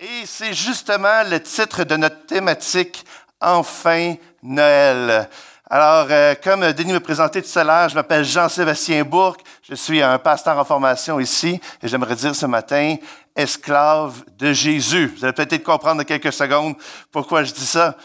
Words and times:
Et 0.00 0.26
c'est 0.26 0.54
justement 0.54 1.24
le 1.28 1.40
titre 1.42 1.82
de 1.82 1.96
notre 1.96 2.24
thématique 2.24 3.04
Enfin 3.40 4.14
Noël. 4.44 5.28
Alors, 5.68 6.06
euh, 6.08 6.36
comme 6.40 6.72
Denis 6.72 6.92
me 6.92 7.00
présentait 7.00 7.42
tout 7.42 7.58
à 7.58 7.64
l'heure, 7.64 7.88
je 7.88 7.96
m'appelle 7.96 8.24
Jean-Sébastien 8.24 9.02
Bourque. 9.02 9.40
Je 9.68 9.74
suis 9.74 10.00
un 10.00 10.16
pasteur 10.20 10.56
en 10.56 10.64
formation 10.64 11.18
ici 11.18 11.60
et 11.82 11.88
j'aimerais 11.88 12.14
dire 12.14 12.32
ce 12.36 12.46
matin, 12.46 12.94
esclave 13.34 14.22
de 14.38 14.52
Jésus. 14.52 15.12
Vous 15.16 15.24
allez 15.24 15.32
peut-être 15.32 15.64
comprendre 15.64 15.96
dans 15.96 16.06
quelques 16.06 16.32
secondes 16.32 16.76
pourquoi 17.10 17.42
je 17.42 17.52
dis 17.52 17.66
ça. 17.66 17.96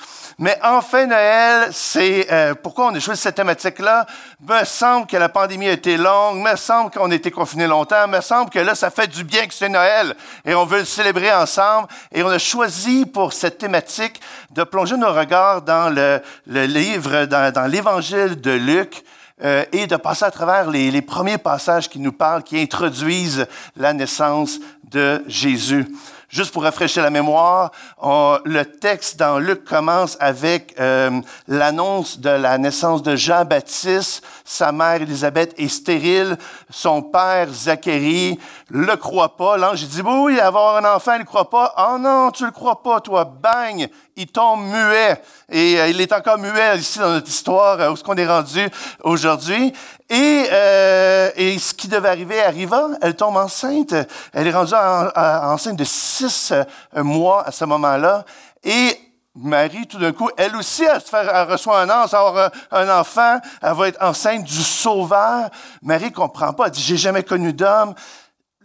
Mais 0.43 0.59
enfin, 0.61 1.05
Noël, 1.05 1.69
c'est 1.71 2.27
euh, 2.29 2.53
pourquoi 2.53 2.87
on 2.87 2.95
a 2.95 2.99
choisi 2.99 3.21
cette 3.21 3.35
thématique-là? 3.35 4.05
Me 4.45 4.65
semble 4.65 5.07
que 5.07 5.15
la 5.15 5.29
pandémie 5.29 5.69
a 5.69 5.71
été 5.71 5.95
longue, 5.95 6.41
me 6.41 6.57
semble 6.57 6.91
qu'on 6.91 7.09
a 7.11 7.15
été 7.15 7.31
confinés 7.31 7.65
longtemps, 7.65 8.09
me 8.09 8.19
semble 8.19 8.49
que 8.49 8.59
là, 8.59 8.75
ça 8.75 8.89
fait 8.89 9.07
du 9.07 9.23
bien 9.23 9.47
que 9.47 9.53
c'est 9.53 9.69
Noël 9.69 10.13
et 10.43 10.53
on 10.53 10.65
veut 10.65 10.79
le 10.79 10.85
célébrer 10.85 11.33
ensemble. 11.33 11.87
Et 12.11 12.23
on 12.23 12.27
a 12.27 12.39
choisi 12.39 13.05
pour 13.05 13.31
cette 13.31 13.57
thématique 13.57 14.20
de 14.51 14.65
plonger 14.65 14.98
nos 14.98 15.13
regards 15.13 15.61
dans 15.61 15.89
le, 15.89 16.21
livre, 16.65 17.23
dans, 17.23 17.71
l'évangile 17.71 18.41
de 18.41 18.51
Luc. 18.51 19.01
Euh, 19.43 19.65
et 19.71 19.87
de 19.87 19.95
passer 19.95 20.25
à 20.25 20.31
travers 20.31 20.70
les 20.70 21.01
premiers 21.01 21.39
passages 21.39 21.89
qui 21.89 21.99
nous 21.99 22.12
parlent, 22.12 22.43
qui 22.43 22.62
introduisent 22.62 23.48
la 23.75 23.91
naissance 23.91 24.59
de 24.84 25.23
Jésus. 25.25 25.87
Juste 26.33 26.51
pour 26.51 26.63
rafraîchir 26.63 27.03
la 27.03 27.11
mémoire, 27.11 27.69
le 28.01 28.63
texte 28.63 29.19
dans 29.19 29.37
Luc 29.37 29.65
commence 29.65 30.17
avec 30.19 30.73
euh, 30.79 31.21
l'annonce 31.47 32.17
de 32.19 32.31
la 32.31 32.57
naissance 32.57 33.03
de 33.03 33.15
Jean-Baptiste. 33.15 34.25
Sa 34.43 34.71
mère 34.71 34.99
Élisabeth 34.99 35.53
est 35.59 35.67
stérile. 35.67 36.35
Son 36.71 37.03
père 37.03 37.49
Zacharie 37.49 38.39
le 38.69 38.95
croit 38.95 39.37
pas. 39.37 39.57
L'ange 39.57 39.85
dit, 39.85 40.01
oui, 40.03 40.39
avoir 40.39 40.77
un 40.77 40.95
enfant, 40.95 41.13
il 41.13 41.19
ne 41.19 41.23
croit 41.23 41.51
pas. 41.51 41.71
Oh 41.77 41.99
non, 41.99 42.31
tu 42.31 42.45
le 42.45 42.51
crois 42.51 42.81
pas, 42.81 42.99
toi. 42.99 43.25
Bang! 43.25 43.87
Il 44.16 44.27
tombe 44.27 44.62
muet. 44.62 45.22
Et 45.49 45.79
euh, 45.79 45.87
il 45.87 45.99
est 45.99 46.13
encore 46.13 46.37
muet 46.37 46.77
ici 46.77 46.99
dans 46.99 47.10
notre 47.10 47.27
histoire, 47.27 47.79
euh, 47.79 47.90
où 47.90 47.93
est-ce 47.93 48.04
qu'on 48.04 48.15
est 48.15 48.27
rendu 48.27 48.70
aujourd'hui. 49.04 49.74
Et, 50.10 50.46
euh, 50.51 51.32
et, 51.35 51.57
ce 51.57 51.74
qui 51.74 51.87
devait 51.87 52.10
arriver 52.10 52.41
arriva. 52.41 52.90
Elle 53.02 53.15
tombe 53.15 53.37
enceinte. 53.37 53.96
Elle 54.34 54.48
est 54.48 54.52
rendue 54.52 54.76
enceinte 55.15 55.77
de 55.77 55.84
six 55.84 56.54
mois 56.96 57.48
à 57.48 57.52
ce 57.52 57.65
moment-là. 57.65 58.24
Et 58.63 58.99
Marie, 59.35 59.87
tout 59.87 59.98
d'un 59.98 60.12
coup, 60.12 60.30
elle 60.37 60.55
aussi, 60.55 60.84
elle, 60.84 61.02
elle 61.12 61.52
reçoit 61.52 61.82
un 61.82 61.90
ange, 61.90 62.13
avoir 62.13 62.52
un 62.71 62.99
enfant, 62.99 63.40
elle 63.63 63.74
va 63.74 63.87
être 63.87 63.98
enceinte 63.99 64.44
du 64.44 64.62
Sauveur. 64.62 65.50
Marie 65.81 66.12
comprend 66.12 66.53
pas, 66.53 66.66
elle 66.68 66.72
dit, 66.72 66.84
j'ai 66.84 66.97
jamais 66.97 67.24
connu 67.24 67.52
d'homme. 67.52 67.96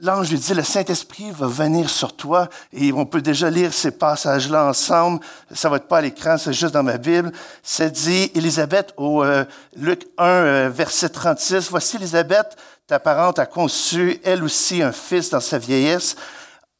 L'ange 0.00 0.30
lui 0.30 0.38
dit, 0.38 0.54
le 0.54 0.62
Saint-Esprit 0.62 1.32
va 1.32 1.48
venir 1.48 1.90
sur 1.90 2.14
toi 2.14 2.48
et 2.72 2.92
on 2.92 3.04
peut 3.04 3.20
déjà 3.20 3.50
lire 3.50 3.72
ces 3.74 3.90
passages-là 3.90 4.64
ensemble. 4.66 5.20
Ça 5.52 5.68
va 5.68 5.78
être 5.78 5.88
pas 5.88 5.98
à 5.98 6.02
l'écran, 6.02 6.38
c'est 6.38 6.52
juste 6.52 6.74
dans 6.74 6.84
ma 6.84 6.98
Bible. 6.98 7.32
C'est 7.64 7.90
dit, 7.90 8.30
Élisabeth, 8.36 8.94
au 8.96 9.24
euh, 9.24 9.44
Luc 9.74 10.06
1, 10.16 10.24
euh, 10.24 10.70
verset 10.72 11.08
36, 11.08 11.68
Voici 11.70 11.96
Élisabeth, 11.96 12.56
ta 12.86 13.00
parente 13.00 13.40
a 13.40 13.46
conçu, 13.46 14.20
elle 14.22 14.44
aussi, 14.44 14.82
un 14.82 14.92
fils 14.92 15.30
dans 15.30 15.40
sa 15.40 15.58
vieillesse, 15.58 16.14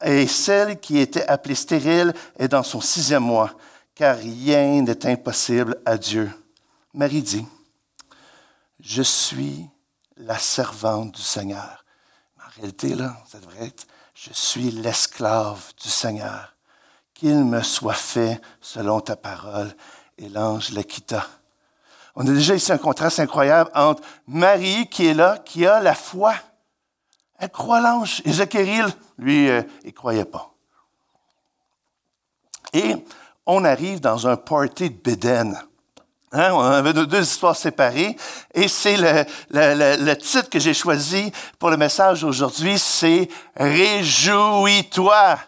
et 0.05 0.29
celle 0.29 0.79
qui 0.79 0.99
était 0.99 1.27
appelée 1.27 1.57
stérile 1.57 2.15
est 2.39 2.49
dans 2.49 2.63
son 2.63 2.81
sixième 2.81 3.25
mois, 3.25 3.51
car 3.97 4.17
rien 4.17 4.81
n'est 4.83 5.07
impossible 5.07 5.77
à 5.85 5.99
Dieu. 5.99 6.31
Marie 6.95 7.23
dit, 7.23 7.45
Je 8.79 9.03
suis 9.03 9.67
la 10.17 10.39
servante 10.39 11.17
du 11.17 11.23
Seigneur 11.23 11.78
réalité, 12.59 12.95
là, 12.95 13.17
ça 13.27 13.39
devrait 13.39 13.67
être 13.67 13.87
Je 14.15 14.33
suis 14.33 14.71
l'esclave 14.71 15.73
du 15.83 15.89
Seigneur. 15.89 16.55
Qu'il 17.15 17.45
me 17.45 17.63
soit 17.63 17.95
fait 17.95 18.41
selon 18.61 19.01
ta 19.01 19.17
parole. 19.17 19.75
Et 20.19 20.29
l'ange 20.29 20.71
la 20.71 20.83
quitta. 20.83 21.27
On 22.15 22.27
a 22.27 22.33
déjà 22.33 22.55
ici 22.55 22.73
un 22.73 22.79
contraste 22.79 23.21
incroyable 23.21 23.71
entre 23.75 24.03
Marie 24.27 24.89
qui 24.89 25.07
est 25.07 25.15
là, 25.15 25.39
qui 25.39 25.67
a 25.67 25.81
la 25.81 25.95
foi. 25.95 26.35
Elle 27.39 27.51
croit 27.51 27.81
l'ange. 27.81 28.21
Et 28.25 28.33
Zacharie, 28.33 28.83
lui, 29.17 29.49
euh, 29.49 29.63
il 29.83 29.89
ne 29.89 29.93
croyait 29.93 30.25
pas. 30.25 30.53
Et 32.73 32.97
on 33.47 33.65
arrive 33.65 34.01
dans 34.01 34.27
un 34.27 34.37
party 34.37 34.91
de 34.91 34.97
Béden. 34.97 35.57
Hein, 36.33 36.51
on 36.53 36.61
avait 36.61 36.93
deux 36.93 37.23
histoires 37.23 37.57
séparées. 37.57 38.17
Et 38.55 38.69
c'est 38.69 38.97
le, 38.97 39.25
le, 39.51 40.05
le, 40.05 40.17
titre 40.17 40.51
que 40.51 40.59
j'ai 40.59 40.75
choisi 40.75 41.33
pour 41.59 41.71
le 41.71 41.77
message 41.77 42.23
aujourd'hui, 42.25 42.79
c'est 42.79 43.29
Réjouis-toi 43.57 45.39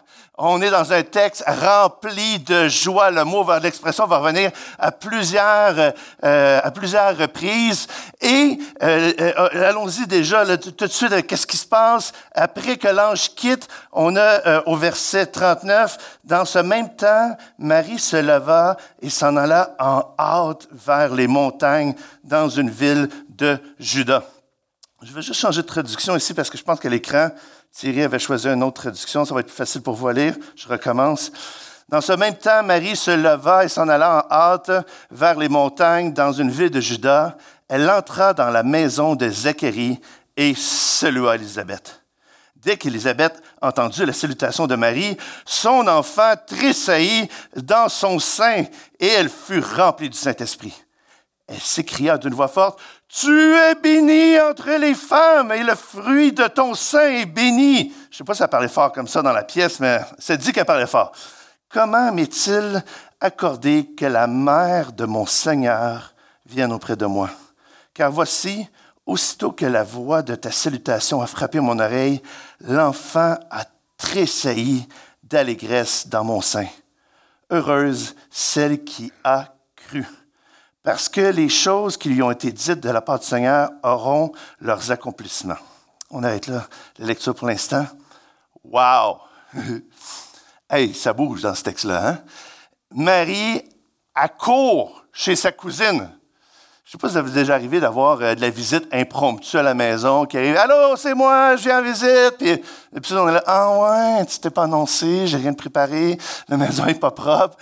on 0.43 0.59
est 0.61 0.71
dans 0.71 0.91
un 0.91 1.03
texte 1.03 1.43
rempli 1.45 2.39
de 2.39 2.67
joie. 2.67 3.11
Le 3.11 3.23
mot, 3.23 3.45
l'expression 3.61 4.07
va 4.07 4.17
revenir 4.17 4.51
à 4.79 4.91
plusieurs, 4.91 5.93
euh, 6.23 6.59
à 6.63 6.71
plusieurs 6.71 7.15
reprises. 7.15 7.87
Et 8.19 8.57
euh, 8.81 9.13
euh, 9.19 9.69
allons-y 9.69 10.07
déjà 10.07 10.57
tout 10.57 10.71
de 10.71 10.87
suite. 10.87 11.27
Qu'est-ce 11.27 11.45
qui 11.45 11.57
se 11.57 11.67
passe? 11.67 12.11
Après 12.33 12.77
que 12.77 12.87
l'ange 12.87 13.29
quitte 13.35 13.67
On 13.91 14.15
a 14.15 14.63
au 14.65 14.75
verset 14.75 15.27
39. 15.27 16.19
Dans 16.23 16.45
ce 16.45 16.59
même 16.59 16.95
temps, 16.95 17.37
Marie 17.59 17.99
se 17.99 18.17
leva 18.17 18.77
et 18.99 19.11
s'en 19.11 19.37
alla 19.37 19.75
en 19.79 20.03
hâte 20.17 20.67
vers 20.71 21.13
les 21.13 21.27
montagnes 21.27 21.93
dans 22.23 22.49
une 22.49 22.71
ville 22.71 23.09
de 23.29 23.59
Juda. 23.79 24.23
Je 25.03 25.13
vais 25.13 25.21
juste 25.21 25.39
changer 25.39 25.61
de 25.61 25.67
traduction 25.67 26.15
ici 26.15 26.33
parce 26.33 26.49
que 26.49 26.57
je 26.57 26.63
pense 26.63 26.79
que 26.79 26.87
l'écran 26.87 27.29
Thierry 27.73 28.03
avait 28.03 28.19
choisi 28.19 28.47
une 28.47 28.63
autre 28.63 28.81
traduction, 28.81 29.23
ça 29.25 29.33
va 29.33 29.39
être 29.39 29.47
plus 29.47 29.55
facile 29.55 29.81
pour 29.81 29.95
vous 29.95 30.09
lire. 30.09 30.35
Je 30.55 30.67
recommence. 30.67 31.31
Dans 31.87 32.01
ce 32.01 32.13
même 32.13 32.35
temps, 32.35 32.63
Marie 32.63 32.95
se 32.95 33.11
leva 33.11 33.65
et 33.65 33.69
s'en 33.69 33.87
alla 33.87 34.25
en 34.29 34.33
hâte 34.33 34.71
vers 35.09 35.37
les 35.37 35.49
montagnes 35.49 36.13
dans 36.13 36.31
une 36.31 36.49
ville 36.49 36.69
de 36.69 36.79
Juda. 36.79 37.37
Elle 37.67 37.89
entra 37.89 38.33
dans 38.33 38.49
la 38.49 38.63
maison 38.63 39.15
de 39.15 39.29
Zacharie 39.29 39.99
et 40.37 40.53
salua 40.55 41.35
Élisabeth. 41.35 42.01
Dès 42.55 42.77
qu'Élisabeth 42.77 43.41
entendit 43.61 44.05
la 44.05 44.13
salutation 44.13 44.67
de 44.67 44.75
Marie, 44.75 45.17
son 45.45 45.87
enfant 45.87 46.33
tressaillit 46.45 47.27
dans 47.55 47.89
son 47.89 48.19
sein 48.19 48.65
et 48.99 49.07
elle 49.07 49.29
fut 49.29 49.59
remplie 49.59 50.09
du 50.09 50.17
Saint-Esprit. 50.17 50.73
Elle 51.47 51.59
s'écria 51.59 52.17
d'une 52.17 52.33
voix 52.33 52.47
forte, 52.47 52.79
Tu 53.13 53.55
es 53.55 53.75
bénie 53.75 54.39
entre 54.39 54.71
les 54.79 54.93
femmes 54.93 55.51
et 55.51 55.63
le 55.63 55.75
fruit 55.75 56.31
de 56.31 56.47
ton 56.47 56.73
sein 56.73 57.09
est 57.09 57.25
béni. 57.25 57.93
Je 58.09 58.15
ne 58.15 58.17
sais 58.17 58.23
pas 58.23 58.33
si 58.33 58.39
ça 58.39 58.47
parlait 58.47 58.69
fort 58.69 58.93
comme 58.93 59.07
ça 59.07 59.21
dans 59.21 59.33
la 59.33 59.43
pièce, 59.43 59.81
mais 59.81 59.99
c'est 60.17 60.37
dit 60.37 60.53
qu'elle 60.53 60.65
parlait 60.65 60.87
fort. 60.87 61.11
Comment 61.69 62.13
m'est-il 62.13 62.81
accordé 63.19 63.89
que 63.97 64.05
la 64.05 64.27
mère 64.27 64.93
de 64.93 65.03
mon 65.03 65.25
Seigneur 65.25 66.13
vienne 66.45 66.71
auprès 66.71 66.95
de 66.95 67.05
moi? 67.05 67.29
Car 67.93 68.11
voici, 68.11 68.65
aussitôt 69.05 69.51
que 69.51 69.65
la 69.65 69.83
voix 69.83 70.21
de 70.21 70.35
ta 70.35 70.51
salutation 70.51 71.21
a 71.21 71.27
frappé 71.27 71.59
mon 71.59 71.79
oreille, 71.79 72.21
l'enfant 72.61 73.37
a 73.49 73.65
tressailli 73.97 74.87
d'allégresse 75.21 76.07
dans 76.07 76.23
mon 76.23 76.39
sein. 76.39 76.67
Heureuse 77.49 78.15
celle 78.29 78.85
qui 78.85 79.11
a 79.25 79.53
cru 79.75 80.07
parce 80.83 81.09
que 81.09 81.21
les 81.21 81.49
choses 81.49 81.97
qui 81.97 82.09
lui 82.09 82.21
ont 82.21 82.31
été 82.31 82.51
dites 82.51 82.79
de 82.79 82.89
la 82.89 83.01
part 83.01 83.19
du 83.19 83.25
Seigneur 83.25 83.69
auront 83.83 84.31
leurs 84.59 84.91
accomplissements. 84.91 85.57
On 86.09 86.23
arrête 86.23 86.47
là 86.47 86.67
la 86.97 87.05
lecture 87.05 87.35
pour 87.35 87.47
l'instant. 87.47 87.85
Wow! 88.63 89.19
hey, 90.69 90.93
ça 90.93 91.13
bouge 91.13 91.41
dans 91.41 91.55
ce 91.55 91.63
texte-là. 91.63 92.07
Hein? 92.07 92.17
Marie 92.93 93.63
accourt 94.15 95.05
chez 95.13 95.35
sa 95.35 95.51
cousine. 95.51 96.09
Je 96.83 96.97
ne 96.97 96.99
sais 96.99 97.01
pas 97.03 97.07
si 97.07 97.13
ça 97.13 97.21
vous 97.21 97.29
est 97.29 97.41
déjà 97.41 97.53
arrivé 97.53 97.79
d'avoir 97.79 98.21
euh, 98.21 98.35
de 98.35 98.41
la 98.41 98.49
visite 98.49 98.85
impromptue 98.91 99.55
à 99.55 99.63
la 99.63 99.73
maison 99.73 100.25
qui 100.25 100.37
arrive. 100.37 100.57
Allô, 100.57 100.97
c'est 100.97 101.13
moi, 101.13 101.55
je 101.55 101.63
viens 101.63 101.79
en 101.79 101.83
visite. 101.83 102.41
Et 102.41 102.99
puis 102.99 103.13
on 103.13 103.29
est 103.29 103.33
là, 103.33 103.43
ah 103.47 104.17
ouais, 104.17 104.25
tu 104.25 104.39
t'es 104.39 104.49
pas 104.49 104.63
annoncé, 104.63 105.25
j'ai 105.25 105.37
rien 105.37 105.51
de 105.51 105.55
préparé, 105.55 106.17
la 106.49 106.57
maison 106.57 106.85
est 106.87 106.99
pas 106.99 107.11
propre. 107.11 107.55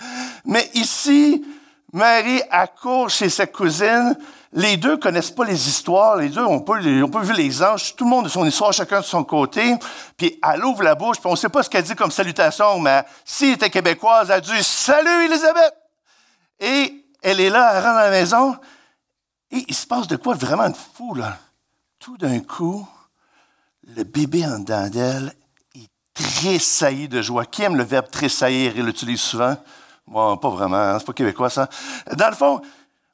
Mais 0.44 0.68
ici, 0.74 1.44
Marie 1.92 2.42
accourt 2.50 3.10
chez 3.10 3.28
sa 3.28 3.46
cousine. 3.46 4.16
Les 4.52 4.76
deux 4.76 4.96
connaissent 4.96 5.30
pas 5.30 5.44
les 5.44 5.68
histoires. 5.68 6.16
Les 6.16 6.28
deux 6.28 6.44
ont 6.44 6.60
pas, 6.60 6.78
vu 6.78 7.32
les 7.34 7.62
anges. 7.62 7.94
Tout 7.96 8.04
le 8.04 8.10
monde 8.10 8.26
a 8.26 8.28
son 8.28 8.46
histoire, 8.46 8.72
chacun 8.72 9.00
de 9.00 9.04
son 9.04 9.24
côté. 9.24 9.74
Puis 10.16 10.38
elle 10.42 10.64
ouvre 10.64 10.82
la 10.82 10.94
bouche, 10.94 11.18
puis 11.18 11.30
on 11.30 11.36
sait 11.36 11.48
pas 11.48 11.62
ce 11.62 11.70
qu'elle 11.70 11.84
dit 11.84 11.94
comme 11.94 12.10
salutation, 12.10 12.78
mais 12.80 13.04
s'il 13.24 13.54
était 13.54 13.70
québécoise, 13.70 14.30
elle 14.30 14.40
dit 14.40 14.62
«Salut, 14.64 15.26
Elisabeth!» 15.26 15.74
Et 16.60 17.06
elle 17.22 17.40
est 17.40 17.50
là, 17.50 17.72
elle 17.72 17.82
rentre 17.82 17.94
dans 17.94 18.00
la 18.00 18.10
maison. 18.10 18.56
Et 19.50 19.64
il 19.68 19.74
se 19.74 19.86
passe 19.86 20.06
de 20.06 20.16
quoi 20.16 20.34
vraiment 20.34 20.68
de 20.68 20.76
fou, 20.94 21.14
là? 21.14 21.38
Tout 21.98 22.16
d'un 22.16 22.40
coup, 22.40 22.86
le 23.96 24.04
bébé 24.04 24.46
en 24.46 24.58
dedans 24.60 24.88
d'elle, 24.88 25.32
il 25.74 25.86
tressaillit 26.14 27.08
de 27.08 27.20
joie. 27.20 27.46
Qui 27.46 27.62
aime 27.62 27.76
le 27.76 27.84
verbe 27.84 28.10
tressaillir? 28.10 28.72
Il 28.76 28.84
l'utilise 28.84 29.20
souvent. 29.20 29.56
Moi, 30.10 30.40
pas 30.40 30.50
vraiment, 30.50 30.76
hein, 30.76 30.98
c'est 30.98 31.06
pas 31.06 31.12
québécois 31.12 31.50
ça. 31.50 31.68
Dans 32.16 32.28
le 32.28 32.34
fond, 32.34 32.60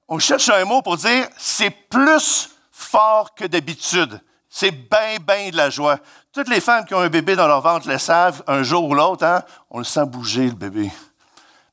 on 0.09 0.19
cherche 0.19 0.49
un 0.49 0.65
mot 0.65 0.81
pour 0.81 0.97
dire 0.97 1.29
c'est 1.37 1.71
plus 1.71 2.49
fort 2.73 3.35
que 3.35 3.45
d'habitude. 3.45 4.19
C'est 4.49 4.71
bien, 4.71 5.19
bien 5.21 5.51
de 5.51 5.57
la 5.59 5.69
joie. 5.69 5.99
Toutes 6.33 6.49
les 6.49 6.61
femmes 6.61 6.87
qui 6.87 6.95
ont 6.95 7.01
un 7.01 7.11
bébé 7.11 7.37
dans 7.37 7.47
leur 7.47 7.61
ventre 7.61 7.87
le 7.87 7.99
savent, 7.99 8.43
un 8.47 8.63
jour 8.63 8.85
ou 8.85 8.95
l'autre, 8.95 9.27
hein, 9.27 9.43
on 9.69 9.79
le 9.79 9.85
sent 9.85 10.07
bouger, 10.07 10.47
le 10.47 10.55
bébé. 10.55 10.91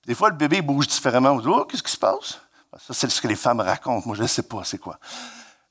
Des 0.06 0.14
fois, 0.14 0.30
le 0.30 0.36
bébé 0.36 0.62
bouge 0.62 0.88
différemment. 0.88 1.32
On 1.32 1.40
dit, 1.40 1.48
oh, 1.48 1.64
qu'est-ce 1.64 1.84
qui 1.84 1.92
se 1.92 1.98
passe? 1.98 2.40
Ben, 2.70 2.78
ça, 2.86 2.94
c'est 2.94 3.10
ce 3.10 3.22
que 3.22 3.28
les 3.30 3.38
femmes 3.38 3.62
racontent. 3.62 4.06
Moi, 4.06 4.18
je 4.18 4.24
ne 4.24 4.28
sais 4.28 4.44
pas 4.44 4.66
c'est 4.66 4.78
quoi. 4.78 5.00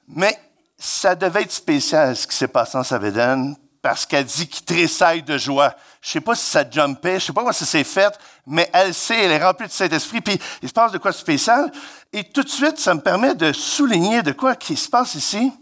Mais 0.08 0.38
ça 0.78 1.14
devait 1.14 1.42
être 1.42 1.52
spécial, 1.52 2.16
ce 2.16 2.26
qui 2.26 2.34
s'est 2.34 2.48
passé 2.48 2.78
en 2.78 2.82
Savéden, 2.82 3.54
parce 3.82 4.06
qu'elle 4.06 4.24
dit 4.24 4.46
qu'il 4.46 4.64
tressaille 4.64 5.24
de 5.24 5.36
joie. 5.36 5.74
Je 6.00 6.10
sais 6.10 6.20
pas 6.20 6.36
si 6.36 6.46
ça 6.46 6.68
jumpait, 6.68 7.18
je 7.18 7.26
sais 7.26 7.32
pas 7.32 7.40
comment 7.40 7.52
ça 7.52 7.66
s'est 7.66 7.84
fait, 7.84 8.16
mais 8.46 8.70
elle 8.72 8.94
sait, 8.94 9.24
elle 9.24 9.32
est 9.32 9.44
remplie 9.44 9.66
de 9.66 9.72
Saint-Esprit, 9.72 10.20
puis 10.20 10.38
il 10.62 10.68
se 10.68 10.72
passe 10.72 10.92
de 10.92 10.98
quoi 10.98 11.12
spécial. 11.12 11.70
Et 12.12 12.24
tout 12.24 12.44
de 12.44 12.48
suite, 12.48 12.78
ça 12.78 12.94
me 12.94 13.00
permet 13.00 13.34
de 13.34 13.52
souligner 13.52 14.22
de 14.22 14.32
quoi 14.32 14.54
qui 14.54 14.76
se 14.76 14.88
passe 14.88 15.16
ici. 15.16 15.52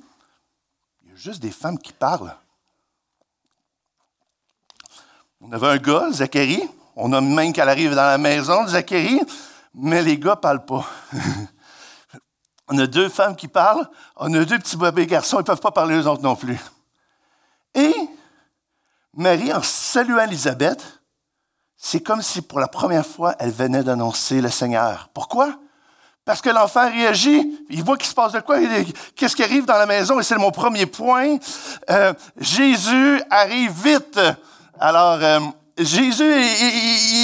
Il 1.03 1.11
y 1.11 1.13
a 1.13 1.17
juste 1.17 1.41
des 1.41 1.51
femmes 1.51 1.79
qui 1.79 1.95
parlent. 1.95 2.37
On 5.41 5.51
avait 5.53 5.69
un 5.69 5.79
gars, 5.79 6.09
Zacharie, 6.13 6.69
on 6.97 7.13
a 7.15 7.21
même 7.23 7.55
qu'elle 7.55 7.69
arrive 7.69 7.95
dans 7.95 8.07
la 8.07 8.19
maison 8.19 8.65
de 8.65 8.69
Zacharie, 8.69 9.23
mais 9.75 10.03
les 10.03 10.19
gars 10.19 10.37
parlent 10.37 10.67
pas. 10.67 10.87
on 12.69 12.79
a 12.79 12.87
deux 12.87 13.09
femmes 13.09 13.35
qui 13.35 13.49
parlent, 13.49 13.89
on 14.17 14.33
a 14.35 14.45
deux 14.45 14.59
petits 14.59 14.77
bébés 14.77 15.07
garçons, 15.07 15.41
ils 15.41 15.45
peuvent 15.45 15.61
pas 15.61 15.71
parler 15.71 15.97
eux 15.97 16.07
autres 16.07 16.23
non 16.23 16.37
plus. 16.37 16.61
Et 17.75 17.95
Marie, 19.17 19.53
en 19.53 19.63
saluant 19.63 20.25
Élisabeth, 20.25 20.83
c'est 21.77 22.01
comme 22.01 22.23
si 22.23 22.43
pour 22.43 22.61
la 22.61 22.69
première 22.69 23.07
fois, 23.07 23.35
elle 23.39 23.51
venait 23.51 23.83
d'annoncer 23.83 24.41
le 24.41 24.51
Seigneur. 24.51 25.09
Pourquoi? 25.15 25.59
Parce 26.25 26.43
que 26.43 26.51
l'enfant 26.51 26.89
réagit, 26.89 27.59
il 27.71 27.83
voit 27.83 27.97
qu'il 27.97 28.07
se 28.07 28.15
passe 28.15 28.33
de 28.33 28.41
quoi, 28.41 28.59
qu'est-ce 29.17 29.35
qui 29.35 29.43
arrive 29.43 29.65
dans 29.65 29.79
la 29.79 29.87
maison, 29.87 30.21
et 30.21 30.23
c'est 30.23 30.37
mon 30.37 30.53
premier 30.53 30.87
point. 30.87 31.39
Euh, 31.89 32.13
Jésus 32.39 33.21
arrive 33.31 33.73
vite. 33.73 34.21
Alors, 34.79 35.19
euh, 35.23 35.41
Jésus, 35.79 36.31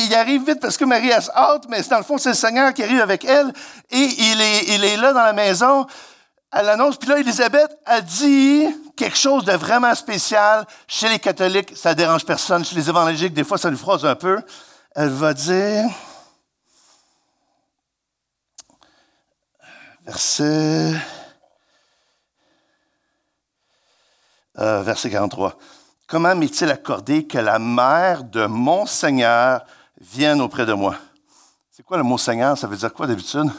il, 0.08 0.14
arrive 0.14 0.46
vite 0.46 0.60
parce 0.60 0.76
que 0.76 0.84
Marie 0.84 1.12
a 1.12 1.20
hâte, 1.34 1.66
mais 1.68 1.82
dans 1.82 1.98
le 1.98 2.04
fond, 2.04 2.16
c'est 2.16 2.30
le 2.30 2.34
Seigneur 2.34 2.72
qui 2.72 2.82
arrive 2.82 3.00
avec 3.00 3.24
elle 3.24 3.52
et 3.90 4.08
il 4.18 4.84
est, 4.84 4.96
là 4.96 5.12
dans 5.12 5.22
la 5.22 5.34
maison. 5.34 5.86
Elle 6.52 6.68
annonce, 6.70 6.96
puis 6.96 7.10
là, 7.10 7.18
Élisabeth 7.18 7.76
a 7.84 8.00
dit 8.00 8.66
quelque 8.96 9.16
chose 9.16 9.44
de 9.44 9.52
vraiment 9.52 9.94
spécial. 9.94 10.66
Chez 10.88 11.08
les 11.08 11.18
catholiques, 11.18 11.76
ça 11.76 11.94
dérange 11.94 12.24
personne. 12.24 12.64
Chez 12.64 12.74
les 12.74 12.88
évangéliques, 12.88 13.34
des 13.34 13.44
fois, 13.44 13.58
ça 13.58 13.70
nous 13.70 13.76
froisse 13.76 14.04
un 14.04 14.16
peu. 14.16 14.40
Elle 14.94 15.10
va 15.10 15.34
dire, 15.34 15.84
verset, 20.06 20.94
euh, 24.58 24.82
verset 24.82 25.10
43. 25.10 25.58
Comment 26.06 26.34
m'est-il 26.34 26.70
accordé 26.70 27.26
que 27.26 27.38
la 27.38 27.58
mère 27.58 28.24
de 28.24 28.46
mon 28.46 28.86
Seigneur 28.86 29.64
vienne 30.00 30.40
auprès 30.40 30.64
de 30.64 30.72
moi? 30.72 30.96
C'est 31.70 31.82
quoi 31.82 31.98
le 31.98 32.04
mot 32.04 32.16
Seigneur? 32.16 32.56
Ça 32.56 32.66
veut 32.66 32.76
dire 32.76 32.92
quoi 32.94 33.06
d'habitude? 33.06 33.50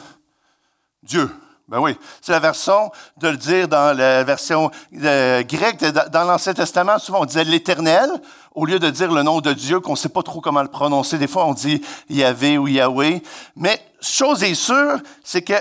Dieu. 1.02 1.30
Ben 1.68 1.80
oui, 1.80 1.98
c'est 2.22 2.32
la 2.32 2.40
version 2.40 2.90
de 3.18 3.28
le 3.28 3.36
dire 3.36 3.68
dans 3.68 3.94
la 3.94 4.24
version 4.24 4.70
euh, 4.94 5.42
grecque. 5.42 5.84
Dans 5.84 6.24
l'Ancien 6.24 6.54
Testament, 6.54 6.98
souvent 6.98 7.20
on 7.20 7.24
disait 7.26 7.44
l'Éternel 7.44 8.10
au 8.54 8.64
lieu 8.64 8.78
de 8.78 8.88
dire 8.88 9.12
le 9.12 9.22
nom 9.22 9.42
de 9.42 9.52
Dieu 9.52 9.78
qu'on 9.78 9.92
ne 9.92 9.96
sait 9.96 10.08
pas 10.08 10.22
trop 10.22 10.40
comment 10.40 10.62
le 10.62 10.68
prononcer. 10.68 11.18
Des 11.18 11.28
fois, 11.28 11.44
on 11.46 11.52
dit 11.52 11.82
Yahvé 12.08 12.56
ou 12.56 12.68
Yahweh. 12.68 13.22
Mais 13.54 13.80
chose 14.00 14.42
est 14.42 14.54
sûre, 14.54 14.98
c'est 15.22 15.42
que 15.42 15.52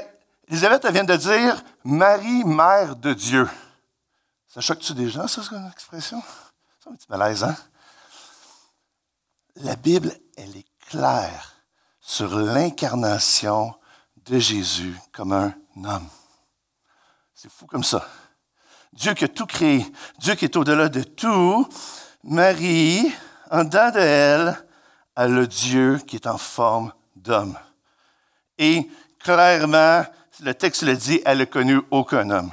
Elisabeth 0.48 0.86
vient 0.88 1.04
de 1.04 1.16
dire 1.18 1.62
Marie, 1.84 2.46
mère 2.46 2.96
de 2.96 3.14
Dieu. 3.14 3.50
Ça 4.48 4.62
choque-tu 4.62 4.94
des 4.94 5.10
gens, 5.10 5.28
ça, 5.28 5.44
cette 5.44 5.74
expression? 5.74 6.24
C'est 6.82 6.90
un 6.90 6.96
petit 6.96 7.08
malaise, 7.10 7.44
hein? 7.44 7.56
La 9.58 9.76
Bible, 9.76 10.14
elle 10.38 10.56
est 10.56 10.66
claire 10.90 11.54
sur 12.00 12.34
l'incarnation 12.38 13.76
de 14.26 14.40
Jésus 14.40 14.98
comme 15.12 15.34
un 15.34 15.54
homme. 15.86 16.08
C'est 17.34 17.52
fou 17.52 17.68
comme 17.68 17.84
ça. 17.84 18.08
Dieu 18.94 19.14
qui 19.14 19.26
a 19.26 19.28
tout 19.28 19.46
créé, 19.46 19.86
Dieu 20.20 20.36
qui 20.36 20.46
est 20.46 20.56
au-delà 20.56 20.90
de 20.90 21.04
tout, 21.04 21.68
Marie, 22.24 23.12
en 23.52 23.64
dedans 23.64 23.92
de 23.92 24.00
elle, 24.00 24.66
a 25.16 25.28
le 25.28 25.48
Dieu 25.48 26.00
qui 26.06 26.16
est 26.16 26.28
en 26.28 26.38
forme 26.38 26.92
d'homme. 27.16 27.58
Et 28.58 28.90
clairement, 29.20 30.04
le 30.42 30.54
texte 30.54 30.84
le 30.84 30.96
dit, 30.96 31.22
elle 31.26 31.40
n'a 31.40 31.46
connu 31.46 31.82
aucun 31.92 32.30
homme. 32.30 32.52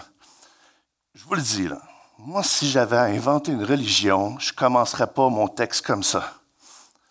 Je 1.14 1.24
vous 1.24 1.34
le 1.34 1.42
dis, 1.42 1.68
là, 1.68 1.80
moi, 2.18 2.42
si 2.42 2.70
j'avais 2.70 2.96
inventé 2.96 3.52
une 3.52 3.64
religion, 3.64 4.38
je 4.38 4.52
ne 4.52 4.56
commencerais 4.56 5.06
pas 5.06 5.28
mon 5.28 5.48
texte 5.48 5.84
comme 5.84 6.02
ça. 6.02 6.34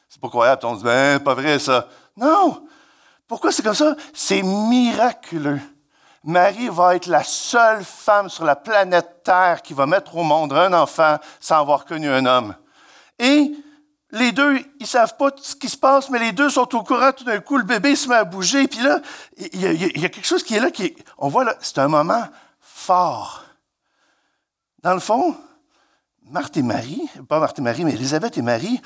C'est 0.09 0.21
pas 0.21 0.29
croyable, 0.29 0.65
on 0.65 0.75
dit, 0.75 0.83
ben, 0.83 1.19
pas 1.19 1.33
vrai 1.33 1.59
ça. 1.59 1.87
Non! 2.17 2.67
Pourquoi 3.27 3.51
c'est 3.51 3.63
comme 3.63 3.73
ça? 3.73 3.95
C'est 4.13 4.41
miraculeux. 4.43 5.61
Marie 6.23 6.69
va 6.69 6.95
être 6.95 7.07
la 7.07 7.23
seule 7.23 7.83
femme 7.83 8.29
sur 8.29 8.45
la 8.45 8.55
planète 8.55 9.23
Terre 9.23 9.61
qui 9.61 9.73
va 9.73 9.85
mettre 9.85 10.15
au 10.15 10.23
monde 10.23 10.53
un 10.53 10.71
enfant 10.73 11.17
sans 11.39 11.59
avoir 11.59 11.85
connu 11.85 12.09
un 12.09 12.25
homme. 12.25 12.55
Et 13.19 13.51
les 14.11 14.31
deux, 14.31 14.59
ils 14.79 14.87
savent 14.87 15.17
pas 15.17 15.31
ce 15.41 15.55
qui 15.55 15.67
se 15.67 15.77
passe, 15.77 16.09
mais 16.09 16.19
les 16.19 16.31
deux 16.31 16.49
sont 16.49 16.73
au 16.75 16.83
courant. 16.83 17.11
Tout 17.11 17.23
d'un 17.23 17.39
coup, 17.39 17.57
le 17.57 17.63
bébé 17.63 17.95
se 17.95 18.07
met 18.07 18.15
à 18.15 18.23
bouger. 18.23 18.67
Puis 18.67 18.79
là, 18.81 18.99
il 19.37 19.61
y, 19.61 20.05
a, 20.05 20.09
quelque 20.09 20.25
chose 20.25 20.43
qui 20.43 20.55
est 20.55 20.59
là. 20.59 20.71
Qui 20.71 20.95
on 21.17 21.29
voit 21.29 21.43
là, 21.43 21.55
c'est 21.59 21.79
un 21.79 21.87
moment 21.87 22.23
fort. 22.59 23.43
Dans 24.81 24.93
le 24.93 24.99
fond, 24.99 25.35
Marthe 26.29 26.57
et 26.57 26.61
Marie, 26.61 27.01
pas 27.27 27.39
Marthe 27.39 27.59
et 27.59 27.61
Marie, 27.61 27.85
mais 27.85 27.93
Élisabeth 27.93 28.37
et 28.37 28.41
Marie, 28.41 28.81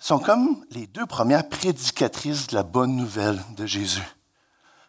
sont 0.00 0.18
comme 0.18 0.64
les 0.70 0.86
deux 0.86 1.06
premières 1.06 1.48
prédicatrices 1.48 2.48
de 2.48 2.56
la 2.56 2.62
bonne 2.62 2.96
nouvelle 2.96 3.40
de 3.56 3.66
Jésus. 3.66 4.06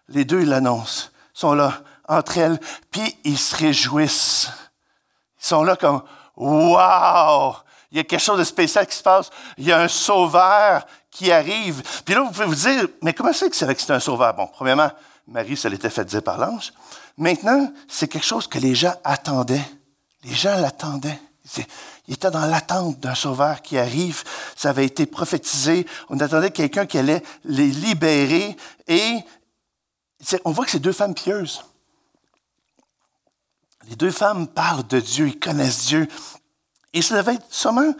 Les 0.10 0.25
deux, 0.25 0.42
ils 0.42 0.50
l'annoncent, 0.50 1.10
sont 1.39 1.54
là 1.54 1.81
entre 2.07 2.38
elles, 2.38 2.60
puis 2.89 3.16
ils 3.24 3.38
se 3.38 3.56
réjouissent. 3.56 4.50
Ils 5.42 5.45
sont 5.45 5.63
là 5.63 5.75
comme 5.75 6.01
Wow! 6.36 7.56
Il 7.92 7.98
y 7.98 8.00
a 8.00 8.04
quelque 8.04 8.22
chose 8.22 8.39
de 8.39 8.44
spécial 8.44 8.86
qui 8.86 8.95
se 8.95 9.04
passe. 9.04 9.30
Il 9.57 9.66
y 9.66 9.72
a 9.72 9.80
un 9.80 9.88
sauveur 9.88 10.86
qui 11.10 11.31
arrive. 11.31 11.81
Puis 12.06 12.13
là, 12.13 12.22
vous 12.22 12.31
pouvez 12.31 12.45
vous 12.45 12.56
dire, 12.56 12.88
mais 13.01 13.13
comment 13.13 13.34
c'est 13.34 13.50
que 13.50 13.56
c'est 13.56 13.74
que 13.74 13.81
c'est 13.81 13.94
un 13.94 14.00
sauveur? 14.00 14.34
Bon, 14.34 14.48
premièrement, 14.48 14.92
Marie, 15.28 15.57
ça 15.57 15.69
l'était 15.69 15.89
fait 15.89 16.06
dire 16.06 16.22
par 16.22 16.38
l'ange. 16.38 16.74
Maintenant, 17.18 17.72
c'est 17.88 18.07
quelque 18.07 18.25
chose 18.25 18.48
que 18.48 18.60
les 18.60 18.75
gens 18.75 18.94
attendaient. 19.04 19.66
Les 20.24 20.36
gens 20.36 20.57
l'attendaient. 20.57 21.19
Il 22.07 22.13
était 22.13 22.30
dans 22.30 22.45
l'attente 22.45 23.00
d'un 23.00 23.16
sauveur 23.16 23.62
qui 23.62 23.78
arrive. 23.78 24.24
Ça 24.56 24.69
avait 24.69 24.86
été 24.86 25.06
prophétisé. 25.06 25.88
On 26.10 26.19
attendait 26.19 26.51
quelqu'un 26.51 26.86
qui 26.86 26.98
allait 26.98 27.24
les 27.45 27.68
libérer. 27.68 28.56
Et 28.88 29.20
on 30.45 30.51
voit 30.51 30.65
que 30.65 30.71
c'est 30.71 30.79
deux 30.79 30.91
femmes 30.91 31.13
pieuses. 31.13 31.63
Les 33.89 33.95
deux 33.95 34.12
femmes 34.12 34.47
parlent 34.47 34.86
de 34.88 35.00
Dieu, 35.00 35.27
ils 35.27 35.39
connaissent 35.39 35.86
Dieu. 35.86 36.07
Et 36.93 37.01
ça 37.01 37.15
devait 37.17 37.36
être 37.36 37.45
sûrement 37.50 37.93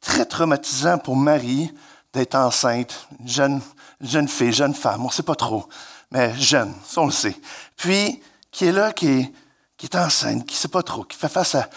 très 0.00 0.24
traumatisant 0.24 0.98
pour 0.98 1.16
Marie 1.16 1.72
d'être 2.12 2.34
enceinte, 2.34 3.08
une 3.20 3.28
jeune, 3.28 3.60
jeune 4.00 4.28
fille, 4.28 4.52
jeune 4.52 4.74
femme, 4.74 5.02
on 5.02 5.08
ne 5.08 5.12
sait 5.12 5.22
pas 5.22 5.34
trop, 5.34 5.68
mais 6.10 6.34
jeune, 6.38 6.74
ça 6.86 7.02
on 7.02 7.06
le 7.06 7.12
sait. 7.12 7.36
Puis, 7.76 8.22
qui 8.50 8.66
est 8.66 8.72
là, 8.72 8.92
qui 8.92 9.08
est, 9.08 9.32
qui 9.76 9.86
est 9.86 9.96
enceinte, 9.96 10.46
qui 10.46 10.54
ne 10.54 10.58
sait 10.58 10.68
pas 10.68 10.82
trop, 10.82 11.04
qui 11.04 11.18
fait 11.18 11.28
face 11.28 11.54
à, 11.54 11.68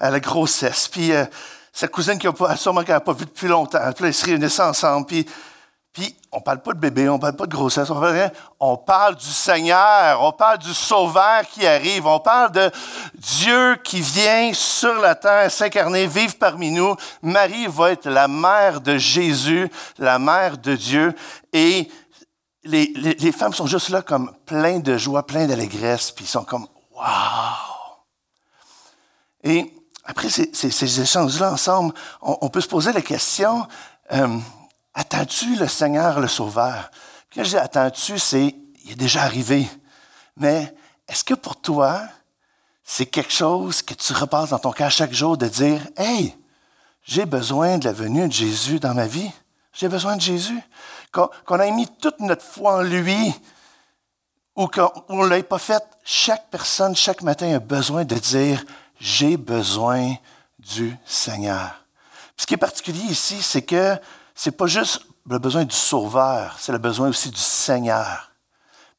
la, 0.00 0.20
grossesse. 0.20 0.88
Puis 0.88 1.12
euh, 1.12 1.26
sa 1.72 1.88
cousine 1.88 2.18
qui 2.18 2.26
a 2.26 2.56
sûrement 2.56 2.82
qu'elle 2.82 2.94
n'a 2.94 3.00
pas 3.00 3.12
vu 3.12 3.26
depuis 3.26 3.48
longtemps. 3.48 3.92
Puis 3.92 4.04
là, 4.04 4.08
ils 4.08 4.14
se 4.14 4.24
réunissent 4.24 4.60
ensemble. 4.60 5.06
Puis 5.94 6.16
on 6.32 6.38
ne 6.38 6.42
parle 6.42 6.60
pas 6.60 6.72
de 6.72 6.80
bébé, 6.80 7.08
on 7.08 7.14
ne 7.14 7.20
parle 7.20 7.36
pas 7.36 7.46
de 7.46 7.54
grossesse, 7.54 7.88
on 7.88 8.00
parle, 8.00 8.32
on 8.58 8.76
parle 8.76 9.14
du 9.14 9.30
Seigneur, 9.30 10.20
on 10.20 10.32
parle 10.32 10.58
du 10.58 10.74
Sauveur 10.74 11.42
qui 11.46 11.64
arrive, 11.64 12.04
on 12.04 12.18
parle 12.18 12.50
de 12.50 12.68
Dieu 13.14 13.76
qui 13.76 14.00
vient 14.00 14.52
sur 14.52 14.92
la 14.94 15.14
terre 15.14 15.52
s'incarner, 15.52 16.08
vivre 16.08 16.34
parmi 16.36 16.72
nous. 16.72 16.96
Marie 17.22 17.68
va 17.68 17.92
être 17.92 18.08
la 18.08 18.26
mère 18.26 18.80
de 18.80 18.98
Jésus, 18.98 19.70
la 19.96 20.18
mère 20.18 20.58
de 20.58 20.74
Dieu. 20.74 21.14
Et 21.52 21.88
les, 22.64 23.30
femmes 23.30 23.54
sont 23.54 23.68
juste 23.68 23.90
là 23.90 24.02
comme 24.02 24.34
pleines 24.46 24.82
de 24.82 24.98
joie, 24.98 25.24
pleines 25.24 25.46
d'allégresse, 25.46 26.10
puis 26.10 26.24
ils 26.24 26.28
sont 26.28 26.44
comme 26.44 26.66
Wow! 26.90 27.04
Et 29.44 29.72
après 30.04 30.28
ces, 30.28 31.00
échanges-là 31.00 31.52
ensemble, 31.52 31.94
on, 32.20 32.48
peut 32.48 32.60
se 32.60 32.68
poser 32.68 32.92
la 32.92 33.00
question 33.00 33.64
euh, 34.12 34.38
Attends-tu 34.94 35.56
le 35.56 35.68
Seigneur, 35.68 36.20
le 36.20 36.28
Sauveur? 36.28 36.90
Puis 37.28 37.40
quand 37.40 37.44
je 37.44 37.50
dis 37.50 37.56
attends-tu, 37.56 38.18
c'est 38.18 38.54
il 38.84 38.92
est 38.92 38.96
déjà 38.96 39.22
arrivé. 39.22 39.68
Mais 40.36 40.74
est-ce 41.08 41.24
que 41.24 41.34
pour 41.34 41.60
toi, 41.60 42.02
c'est 42.84 43.06
quelque 43.06 43.32
chose 43.32 43.82
que 43.82 43.94
tu 43.94 44.12
repasses 44.12 44.50
dans 44.50 44.58
ton 44.58 44.72
cœur 44.72 44.90
chaque 44.90 45.12
jour 45.12 45.36
de 45.36 45.46
dire 45.46 45.80
Hey, 45.96 46.36
j'ai 47.02 47.26
besoin 47.26 47.78
de 47.78 47.86
la 47.86 47.92
venue 47.92 48.28
de 48.28 48.32
Jésus 48.32 48.78
dans 48.78 48.94
ma 48.94 49.06
vie? 49.06 49.30
J'ai 49.72 49.88
besoin 49.88 50.16
de 50.16 50.20
Jésus 50.20 50.60
qu'on 51.12 51.60
a 51.60 51.70
mis 51.70 51.86
toute 51.86 52.20
notre 52.20 52.44
foi 52.44 52.76
en 52.76 52.82
lui, 52.82 53.34
ou 54.56 54.66
qu'on 54.68 54.90
ne 55.08 55.28
l'ait 55.28 55.42
pas 55.42 55.58
fait, 55.58 55.82
chaque 56.04 56.48
personne, 56.50 56.94
chaque 56.94 57.22
matin 57.22 57.54
a 57.54 57.58
besoin 57.58 58.04
de 58.04 58.14
dire, 58.16 58.64
j'ai 59.00 59.36
besoin 59.36 60.14
du 60.58 60.96
Seigneur. 61.04 61.84
Ce 62.36 62.46
qui 62.46 62.54
est 62.54 62.58
particulier 62.58 63.04
ici, 63.04 63.42
c'est 63.42 63.62
que 63.62 63.96
c'est 64.34 64.56
pas 64.56 64.66
juste 64.66 65.02
le 65.28 65.38
besoin 65.38 65.64
du 65.64 65.74
sauveur, 65.74 66.56
c'est 66.58 66.72
le 66.72 66.78
besoin 66.78 67.08
aussi 67.08 67.30
du 67.30 67.40
Seigneur. 67.40 68.30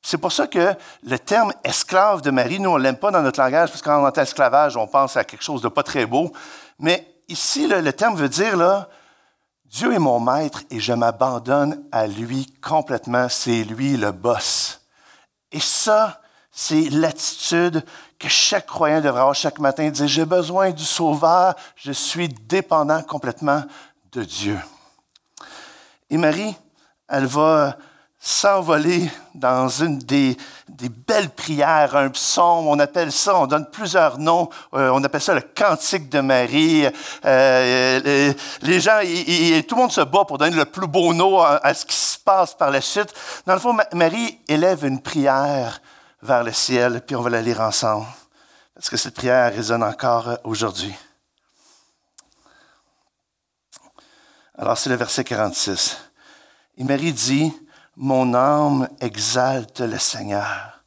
C'est 0.01 0.17
pour 0.17 0.31
ça 0.31 0.45
que 0.45 0.75
le 1.03 1.17
terme 1.17 1.51
esclave 1.63 2.21
de 2.21 2.29
Marie, 2.29 2.59
nous, 2.59 2.69
on 2.69 2.77
l'aime 2.77 2.97
pas 2.97 3.09
dans 3.09 3.23
notre 3.23 3.41
langage, 3.41 3.69
parce 3.69 3.81
que 3.81 3.87
quand 3.87 4.03
on 4.03 4.21
esclavage, 4.21 4.77
on 4.77 4.85
pense 4.85 5.17
à 5.17 5.23
quelque 5.23 5.43
chose 5.43 5.61
de 5.63 5.67
pas 5.67 5.81
très 5.81 6.05
beau. 6.05 6.31
Mais 6.77 7.07
ici, 7.27 7.67
le 7.67 7.91
terme 7.91 8.15
veut 8.15 8.29
dire, 8.29 8.55
là, 8.55 8.87
Dieu 9.65 9.93
est 9.93 9.99
mon 9.99 10.19
maître 10.19 10.61
et 10.69 10.79
je 10.79 10.93
m'abandonne 10.93 11.83
à 11.91 12.05
lui 12.05 12.45
complètement. 12.61 13.29
C'est 13.29 13.63
lui 13.63 13.97
le 13.97 14.11
boss. 14.11 14.81
Et 15.51 15.59
ça, 15.59 16.21
c'est 16.51 16.89
l'attitude 16.91 17.83
que 18.19 18.29
chaque 18.29 18.67
croyant 18.67 19.01
devrait 19.01 19.21
avoir 19.21 19.35
chaque 19.35 19.57
matin, 19.57 19.89
dire, 19.89 20.07
j'ai 20.07 20.25
besoin 20.25 20.69
du 20.69 20.85
Sauveur, 20.85 21.55
je 21.75 21.91
suis 21.91 22.29
dépendant 22.29 23.01
complètement 23.01 23.63
de 24.11 24.23
Dieu. 24.23 24.59
Et 26.09 26.17
Marie, 26.17 26.55
elle 27.07 27.25
va 27.25 27.77
s'envoler 28.19 29.07
dans 29.35 29.67
une 29.67 29.99
des, 29.99 30.35
belles 31.07 31.29
prières, 31.29 31.95
un 31.95 32.09
psaume, 32.09 32.67
on 32.67 32.79
appelle 32.79 33.11
ça, 33.11 33.35
on 33.35 33.45
donne 33.45 33.67
plusieurs 33.69 34.17
noms, 34.17 34.49
euh, 34.73 34.89
on 34.91 35.03
appelle 35.03 35.21
ça 35.21 35.35
le 35.35 35.41
cantique 35.41 36.09
de 36.09 36.21
Marie. 36.21 36.87
Euh, 37.23 38.33
les, 38.63 38.79
gens, 38.79 38.99
tout 39.67 39.75
le 39.75 39.81
monde 39.81 39.91
se 39.91 40.01
bat 40.01 40.25
pour 40.25 40.39
donner 40.39 40.55
le 40.55 40.65
plus 40.65 40.87
beau 40.87 41.13
nom 41.13 41.39
à, 41.39 41.73
ce 41.75 41.85
qui 41.85 41.95
se 41.95 42.17
passe 42.17 42.55
par 42.55 42.71
la 42.71 42.81
suite. 42.81 43.13
Dans 43.45 43.53
le 43.53 43.59
fond, 43.59 43.77
Marie 43.93 44.39
élève 44.47 44.85
une 44.85 45.01
prière 45.01 45.79
vers 46.23 46.43
le 46.43 46.51
ciel, 46.51 47.01
puis 47.05 47.15
on 47.15 47.21
va 47.21 47.29
la 47.29 47.41
lire 47.41 47.61
ensemble, 47.61 48.07
parce 48.73 48.89
que 48.89 48.97
cette 48.97 49.13
prière 49.13 49.53
résonne 49.53 49.83
encore 49.83 50.39
aujourd'hui. 50.43 50.95
Alors 54.57 54.77
c'est 54.77 54.89
le 54.89 54.95
verset 54.95 55.25
46. 55.25 55.97
Et 56.77 56.85
Marie 56.85 57.11
dit, 57.11 57.51
mon 57.97 58.33
âme 58.33 58.87
exalte 59.01 59.81
le 59.81 59.97
Seigneur 59.97 60.81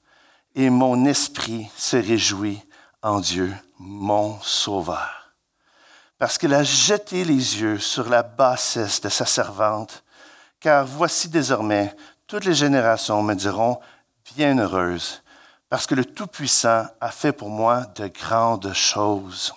et 0.55 0.71
mon 0.71 1.05
esprit 1.05 1.69
se 1.77 1.99
réjouit 1.99 2.63
en 3.03 3.21
Dieu, 3.21 3.55
mon 3.79 4.41
Sauveur. 4.41 5.35
Parce 6.19 6.39
qu'il 6.39 6.55
a 6.55 6.65
jeté 6.65 7.25
les 7.25 7.61
yeux 7.61 7.79
sur 7.79 8.09
la 8.09 8.23
bassesse 8.23 9.03
de 9.03 9.11
sa 9.11 9.27
servante, 9.27 10.03
car 10.61 10.87
voici 10.87 11.29
désormais 11.29 11.95
toutes 12.27 12.47
les 12.47 12.55
générations 12.55 13.23
me 13.23 13.35
diront 13.35 13.79
bienheureuse, 14.35 15.23
parce 15.69 15.87
que 15.87 15.95
le 15.95 16.07
Tout-Puissant 16.07 16.87
a 17.01 17.11
fait 17.11 17.33
pour 17.33 17.51
moi 17.51 17.85
de 17.97 18.09
grandes 18.09 18.73
choses. 18.73 19.53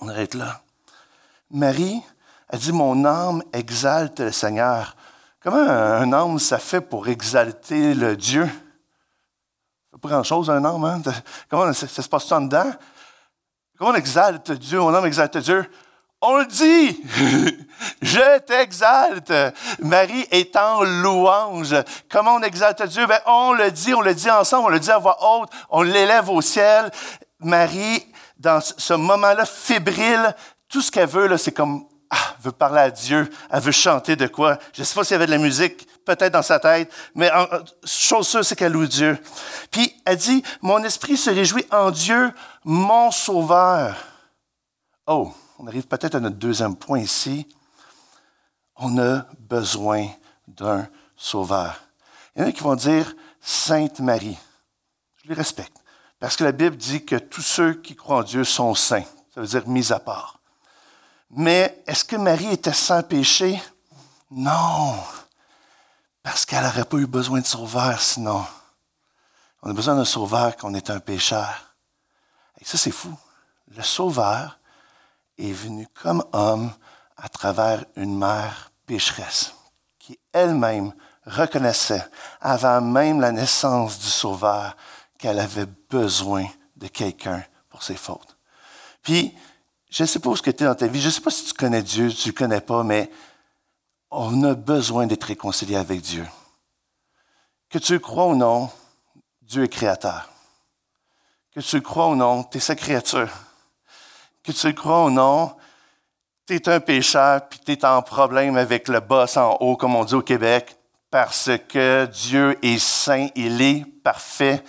On 0.00 0.08
arrête 0.08 0.34
là. 0.34 0.60
Marie 1.50 2.02
a 2.52 2.58
dit, 2.58 2.70
mon 2.70 3.04
âme 3.06 3.42
exalte 3.54 4.20
le 4.20 4.30
Seigneur. 4.30 4.94
Comment 5.42 5.56
un 5.56 6.12
âme, 6.12 6.38
ça 6.38 6.58
fait 6.58 6.82
pour 6.82 7.08
exalter 7.08 7.94
le 7.94 8.14
Dieu? 8.14 8.46
Ça 9.90 9.98
pas 9.98 10.10
grand-chose, 10.10 10.50
un 10.50 10.62
âme. 10.64 10.84
Hein? 10.84 11.02
Comment 11.48 11.72
ça, 11.72 11.88
se 11.88 12.08
passe 12.08 12.30
en 12.30 12.42
dedans? 12.42 12.70
Comment 13.78 13.92
on 13.92 13.94
exalte 13.94 14.52
Dieu? 14.52 14.78
Mon 14.78 14.94
âme 14.94 15.06
exalte 15.06 15.38
Dieu. 15.38 15.68
On 16.20 16.36
le 16.36 16.46
dit, 16.46 17.02
je 18.02 18.38
t'exalte. 18.40 19.32
Marie 19.80 20.26
est 20.30 20.54
en 20.54 20.82
louange. 20.82 21.74
Comment 22.10 22.34
on 22.34 22.42
exalte 22.42 22.82
Dieu? 22.82 23.06
Ben, 23.06 23.20
on 23.26 23.54
le 23.54 23.70
dit, 23.70 23.94
on 23.94 24.02
le 24.02 24.14
dit 24.14 24.30
ensemble, 24.30 24.66
on 24.66 24.70
le 24.70 24.78
dit 24.78 24.90
à 24.90 24.98
voix 24.98 25.16
haute, 25.20 25.48
on 25.70 25.82
l'élève 25.82 26.28
au 26.28 26.42
ciel. 26.42 26.90
Marie, 27.40 28.06
dans 28.36 28.60
ce 28.60 28.92
moment-là, 28.92 29.46
fébrile, 29.46 30.36
tout 30.68 30.82
ce 30.82 30.92
qu'elle 30.92 31.08
veut, 31.08 31.36
c'est 31.38 31.52
comme 31.52 31.86
ah, 32.14 32.36
veut 32.42 32.52
parler 32.52 32.80
à 32.80 32.90
Dieu, 32.90 33.28
elle 33.50 33.60
veut 33.60 33.72
chanter 33.72 34.16
de 34.16 34.26
quoi? 34.26 34.58
Je 34.74 34.82
ne 34.82 34.84
sais 34.84 34.94
pas 34.94 35.02
s'il 35.02 35.14
y 35.14 35.16
avait 35.16 35.24
de 35.24 35.30
la 35.30 35.38
musique, 35.38 35.88
peut-être 36.04 36.34
dans 36.34 36.42
sa 36.42 36.58
tête, 36.58 36.92
mais 37.14 37.30
chose 37.84 38.28
sûre, 38.28 38.44
c'est 38.44 38.54
qu'elle 38.54 38.72
loue 38.72 38.86
Dieu. 38.86 39.18
Puis 39.70 39.94
elle 40.04 40.18
dit, 40.18 40.42
mon 40.60 40.84
esprit 40.84 41.16
se 41.16 41.30
réjouit 41.30 41.64
en 41.70 41.90
Dieu, 41.90 42.30
mon 42.64 43.10
sauveur. 43.10 43.96
Oh, 45.06 45.32
on 45.58 45.66
arrive 45.66 45.86
peut-être 45.86 46.16
à 46.16 46.20
notre 46.20 46.36
deuxième 46.36 46.76
point 46.76 46.98
ici. 46.98 47.48
On 48.76 48.98
a 48.98 49.24
besoin 49.38 50.06
d'un 50.46 50.86
sauveur. 51.16 51.80
Il 52.36 52.42
y 52.42 52.44
en 52.44 52.48
a 52.48 52.52
qui 52.52 52.60
vont 52.60 52.74
dire 52.74 53.14
Sainte 53.40 54.00
Marie. 54.00 54.36
Je 55.22 55.28
les 55.28 55.34
respecte. 55.34 55.78
Parce 56.20 56.36
que 56.36 56.44
la 56.44 56.52
Bible 56.52 56.76
dit 56.76 57.06
que 57.06 57.16
tous 57.16 57.42
ceux 57.42 57.72
qui 57.74 57.96
croient 57.96 58.18
en 58.18 58.22
Dieu 58.22 58.44
sont 58.44 58.74
saints. 58.74 59.04
Ça 59.34 59.40
veut 59.40 59.46
dire 59.46 59.66
mis 59.66 59.92
à 59.92 59.98
part. 59.98 60.40
Mais 61.30 61.71
est-ce 61.92 62.06
que 62.06 62.16
Marie 62.16 62.50
était 62.50 62.72
sans 62.72 63.02
péché? 63.02 63.62
Non, 64.30 64.96
parce 66.22 66.46
qu'elle 66.46 66.64
n'aurait 66.64 66.86
pas 66.86 66.96
eu 66.96 67.06
besoin 67.06 67.40
de 67.40 67.46
sauveur 67.46 68.00
sinon. 68.00 68.46
On 69.62 69.68
a 69.68 69.74
besoin 69.74 69.96
d'un 69.96 70.06
sauveur 70.06 70.56
quand 70.56 70.70
on 70.70 70.74
est 70.74 70.88
un 70.88 71.00
pécheur. 71.00 71.76
Et 72.58 72.64
ça, 72.64 72.78
c'est 72.78 72.92
fou. 72.92 73.14
Le 73.76 73.82
sauveur 73.82 74.58
est 75.36 75.52
venu 75.52 75.86
comme 75.92 76.24
homme 76.32 76.72
à 77.18 77.28
travers 77.28 77.84
une 77.96 78.18
mère 78.18 78.72
pécheresse 78.86 79.52
qui 79.98 80.18
elle-même 80.32 80.94
reconnaissait, 81.26 82.08
avant 82.40 82.80
même 82.80 83.20
la 83.20 83.32
naissance 83.32 83.98
du 83.98 84.08
sauveur, 84.08 84.78
qu'elle 85.18 85.38
avait 85.38 85.68
besoin 85.90 86.46
de 86.74 86.88
quelqu'un 86.88 87.44
pour 87.68 87.82
ses 87.82 87.96
fautes. 87.96 88.38
Puis, 89.02 89.36
je 89.92 90.04
ne 90.04 90.06
sais 90.06 90.20
pas 90.20 90.30
où 90.30 90.36
ce 90.36 90.42
que 90.42 90.50
tu 90.50 90.64
es 90.64 90.66
dans 90.66 90.74
ta 90.74 90.86
vie. 90.86 91.02
Je 91.02 91.08
ne 91.08 91.12
sais 91.12 91.20
pas 91.20 91.30
si 91.30 91.44
tu 91.44 91.52
connais 91.52 91.82
Dieu, 91.82 92.10
tu 92.10 92.28
ne 92.28 92.32
le 92.32 92.38
connais 92.38 92.60
pas, 92.62 92.82
mais 92.82 93.10
on 94.10 94.42
a 94.42 94.54
besoin 94.54 95.06
d'être 95.06 95.24
réconcilié 95.24 95.76
avec 95.76 96.00
Dieu. 96.00 96.26
Que 97.68 97.78
tu 97.78 98.00
crois 98.00 98.26
ou 98.26 98.34
non, 98.34 98.70
Dieu 99.42 99.64
est 99.64 99.68
créateur. 99.68 100.30
Que 101.54 101.60
tu 101.60 101.82
crois 101.82 102.08
ou 102.08 102.14
non, 102.14 102.42
tu 102.42 102.56
es 102.56 102.60
sa 102.60 102.74
créature. 102.74 103.28
Que 104.42 104.52
tu 104.52 104.74
crois 104.74 105.04
ou 105.04 105.10
non, 105.10 105.54
tu 106.46 106.54
es 106.54 106.68
un 106.70 106.80
pécheur, 106.80 107.46
puis 107.50 107.60
tu 107.60 107.72
es 107.72 107.84
en 107.84 108.00
problème 108.00 108.56
avec 108.56 108.88
le 108.88 109.00
boss 109.00 109.36
en 109.36 109.56
haut, 109.60 109.76
comme 109.76 109.94
on 109.94 110.06
dit 110.06 110.14
au 110.14 110.22
Québec, 110.22 110.74
parce 111.10 111.50
que 111.68 112.06
Dieu 112.06 112.58
est 112.64 112.78
saint, 112.78 113.28
il 113.34 113.60
est 113.60 113.84
parfait, 114.02 114.64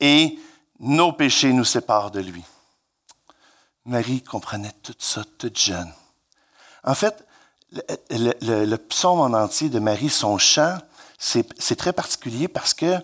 et 0.00 0.36
nos 0.80 1.12
péchés 1.12 1.52
nous 1.52 1.64
séparent 1.64 2.10
de 2.10 2.20
lui. 2.20 2.44
Marie 3.86 4.22
comprenait 4.22 4.72
tout 4.82 4.94
ça 4.98 5.22
toute 5.38 5.58
jeune. 5.58 5.92
En 6.84 6.94
fait, 6.94 7.26
le, 8.10 8.76
psaume 8.76 9.20
en 9.20 9.36
entier 9.36 9.68
de 9.68 9.78
Marie, 9.78 10.10
son 10.10 10.38
chant, 10.38 10.78
c'est 11.18 11.76
très 11.76 11.92
particulier 11.92 12.48
parce 12.48 12.74
que 12.74 12.86
euh, 12.86 13.00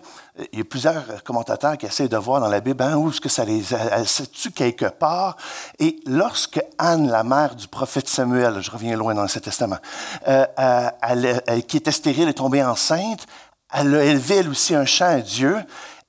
il 0.53 0.59
y 0.59 0.61
a 0.61 0.65
plusieurs 0.65 1.23
commentateurs 1.23 1.77
qui 1.77 1.87
essaient 1.87 2.07
de 2.07 2.17
voir 2.17 2.39
dans 2.39 2.49
la 2.49 2.59
Bible 2.59 2.83
hein, 2.83 2.95
où 2.95 3.09
est-ce 3.09 3.21
que 3.21 3.29
ça 3.29 3.45
les 3.45 3.73
elle, 3.73 4.07
se 4.07 4.23
tue 4.23 4.51
quelque 4.51 4.85
part. 4.85 5.37
Et 5.79 5.99
lorsque 6.05 6.61
Anne, 6.77 7.09
la 7.09 7.23
mère 7.23 7.55
du 7.55 7.67
prophète 7.67 8.07
Samuel, 8.07 8.61
je 8.61 8.69
reviens 8.69 8.95
loin 8.95 9.15
dans 9.15 9.21
l'Ancien 9.21 9.41
Testament, 9.41 9.79
euh, 10.27 10.45
euh, 10.59 11.61
qui 11.61 11.77
était 11.77 11.91
stérile 11.91 12.29
et 12.29 12.33
tombée 12.33 12.63
enceinte, 12.63 13.25
elle 13.73 13.95
a 13.95 14.03
élevé 14.03 14.35
elle 14.37 14.49
aussi 14.49 14.75
un 14.75 14.85
chant 14.85 15.05
à 15.05 15.21
Dieu. 15.21 15.57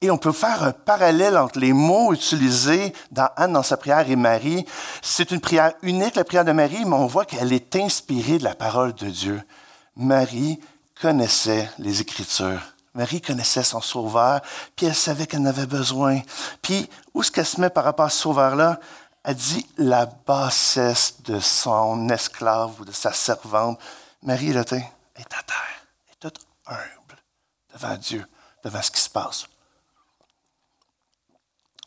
Et 0.03 0.11
on 0.11 0.19
peut 0.19 0.33
faire 0.33 0.65
un 0.65 0.73
parallèle 0.73 1.39
entre 1.39 1.61
les 1.61 1.73
mots 1.73 2.13
utilisés 2.13 2.93
dans 3.13 3.31
Anne 3.37 3.53
dans 3.53 3.63
sa 3.63 3.77
prière 3.77 4.11
et 4.11 4.17
Marie. 4.17 4.67
C'est 5.01 5.31
une 5.31 5.41
prière 5.41 5.75
unique, 5.83 6.17
la 6.17 6.25
prière 6.25 6.45
de 6.45 6.51
Marie, 6.51 6.85
mais 6.85 6.97
on 6.97 7.07
voit 7.07 7.25
qu'elle 7.25 7.53
est 7.53 7.77
inspirée 7.77 8.39
de 8.39 8.45
la 8.45 8.57
parole 8.57 8.95
de 8.95 9.07
Dieu. 9.07 9.41
Marie 9.95 10.59
connaissait 11.01 11.71
les 11.79 12.01
Écritures. 12.01 12.61
Marie 12.95 13.21
connaissait 13.21 13.63
son 13.63 13.81
sauveur, 13.81 14.41
puis 14.75 14.87
elle 14.87 14.95
savait 14.95 15.29
qu'elle 15.29 15.43
en 15.43 15.47
avait 15.47 15.67
besoin. 15.67 16.21
Puis, 16.63 16.91
où 17.15 17.23
est-ce 17.23 17.31
qu'elle 17.31 17.47
se 17.47 17.61
met 17.61 17.71
par 17.71 17.85
rapport 17.85 18.07
à 18.07 18.11
ce 18.11 18.23
sauveur-là? 18.23 18.81
Elle 19.23 19.37
dit 19.37 19.67
la 19.79 20.07
bassesse 20.07 21.23
de 21.23 21.39
son 21.39 22.09
esclave 22.09 22.81
ou 22.81 22.85
de 22.85 22.93
sa 22.93 23.13
servante. 23.13 23.79
Marie, 24.23 24.51
elle 24.51 24.57
est 24.57 24.61
à 24.61 24.65
terre, 24.67 25.87
elle 26.09 26.13
est 26.13 26.19
toute 26.19 26.41
humble 26.67 27.23
devant 27.73 27.97
Dieu, 27.97 28.27
devant 28.65 28.83
ce 28.83 28.91
qui 28.91 29.01
se 29.01 29.09
passe. 29.09 29.47